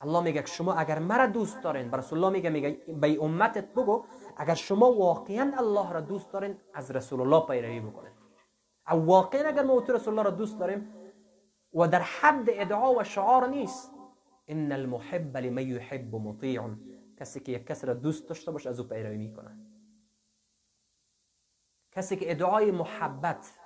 الله 0.00 0.20
میگه 0.22 0.46
شما 0.46 0.74
اگر 0.74 0.98
مرا 0.98 1.26
دوست 1.26 1.62
دارین 1.62 1.90
بر 1.90 1.98
رسول 1.98 2.18
الله 2.18 2.30
میگه 2.30 2.50
میگه 2.50 2.70
به 3.00 3.24
امتت 3.24 3.74
بگو 3.74 4.04
اگر 4.36 4.54
شما 4.54 4.92
واقعا 4.92 5.52
الله 5.58 5.92
را 5.92 6.00
دوست 6.00 6.32
دارین 6.32 6.56
از 6.74 6.90
رسول 6.90 7.20
الله 7.20 7.46
پیروی 7.46 7.80
بکنید 7.80 8.11
او 8.90 9.06
واقعا 9.06 9.48
اگر 9.48 9.62
ما 9.62 9.78
رسول 9.78 10.18
الله 10.18 10.30
را 10.30 10.30
دوست 10.30 10.58
داریم 10.58 10.94
و 11.74 11.88
در 11.88 12.02
حد 12.02 12.44
ادعا 12.48 12.94
و 12.94 13.04
شعار 13.04 13.48
نیست 13.48 13.92
ان 14.46 14.72
المحب 14.72 15.36
لمن 15.36 15.68
يحب 15.68 16.14
مطیع 16.14 16.62
کسی 17.18 17.40
که 17.40 17.52
یک 17.52 17.66
کسی 17.66 17.86
را 17.86 17.94
دوست 17.94 18.28
داشته 18.28 18.50
باشه 18.50 18.68
از 18.68 18.80
او 18.80 18.86
پیروی 18.86 19.16
می‌کنه. 19.16 19.56
کسی 21.92 22.16
که 22.16 22.30
ادعای 22.30 22.70
محبت 22.70 23.58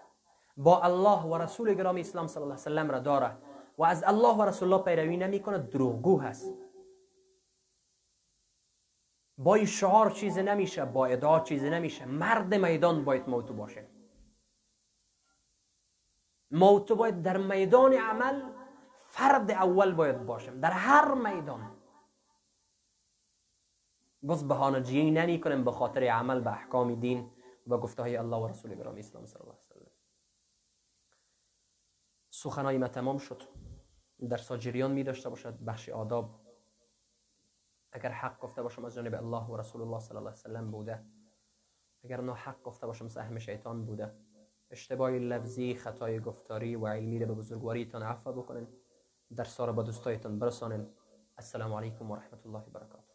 با 0.57 0.83
الله 0.83 1.23
و 1.23 1.39
رسول 1.39 1.75
گرامی 1.75 2.01
اسلام 2.01 2.27
صلی 2.27 2.43
الله 2.43 2.55
علیه 2.55 2.63
وسلم 2.63 2.91
را 2.91 2.99
داره 2.99 3.37
و 3.79 3.85
از 3.85 4.05
الله 4.07 4.37
و 4.37 4.43
رسول 4.43 4.73
الله 4.73 4.85
پیروی 4.85 5.17
نمی‌کنه 5.17 5.59
دروغگو 5.59 6.21
هست. 6.21 6.55
با 9.39 9.65
شعار 9.65 10.11
چیز 10.11 10.39
نمیشه 10.39 10.85
با 10.85 11.07
ادعا 11.07 11.41
چیز 11.41 11.65
نمیشه. 11.65 12.05
مرد 12.05 12.55
میدان 12.55 13.05
باید 13.05 13.29
موتو 13.29 13.55
باشه. 13.55 13.96
ما 16.51 16.81
تو 16.81 16.95
باید 16.95 17.23
در 17.23 17.37
میدان 17.37 17.93
عمل 17.93 18.43
فرد 19.07 19.51
اول 19.51 19.95
باید 19.95 20.27
باشیم 20.27 20.61
در 20.61 20.71
هر 20.71 21.15
میدان. 21.15 21.77
بس 24.29 24.45
بهانه‌جویی 24.45 25.11
نمی 25.11 25.41
کنیم 25.41 25.65
به 25.65 25.73
خاطر 25.73 26.05
عمل 26.05 26.41
به 26.41 26.51
احکام 26.51 26.95
دین 26.95 27.31
و 27.67 27.79
گفته 27.79 28.03
های 28.03 28.17
الله 28.17 28.37
و 28.37 28.47
رسول 28.47 28.75
گرامی 28.75 29.01
اسلام 29.01 29.27
صلی 29.27 29.41
الله 29.41 29.53
علیه 29.53 29.67
وسلم 29.67 29.91
سخنای 32.31 32.79
ما 32.79 32.89
تمام 32.89 33.19
شد. 33.19 33.43
در 34.29 34.37
ساجریان 34.37 34.93
می 34.93 35.05
داشته 35.05 35.29
باشد 35.29 35.59
بخش 35.65 35.89
آداب. 35.89 36.41
اگر 37.93 38.11
حق 38.11 38.41
گفته 38.41 38.63
باشم 38.63 38.85
از 38.85 38.95
جانب 38.95 39.15
الله 39.15 39.45
و 39.47 39.57
رسول 39.57 39.83
الله 39.83 40.01
صلی 40.01 40.17
الله 40.17 40.31
علیه 40.31 40.41
وسلم 40.41 40.71
بوده. 40.71 41.05
اگر 42.05 42.21
نه 42.21 42.35
حق 42.35 42.63
گفته 42.63 42.87
باشم 42.87 43.09
سهم 43.09 43.39
شیطان 43.39 43.87
بوده. 43.87 44.26
اشتباه 44.71 45.11
لفظی 45.11 45.75
خطای 45.75 46.21
گفتاری 46.21 46.77
و 46.77 46.87
علمی 46.87 47.19
به 47.19 47.27
بزرگواریتان 47.27 48.03
عفو 48.03 48.33
بکنین 48.33 48.69
در 49.37 49.45
سال 49.45 49.73
با 49.73 49.83
دوستایتان 49.83 50.39
برسانین 50.39 50.87
السلام 51.39 51.73
علیکم 51.73 52.11
و 52.11 52.17
رحمت 52.17 52.47
الله 52.47 52.59
و 52.59 52.71
برکاته. 52.71 53.06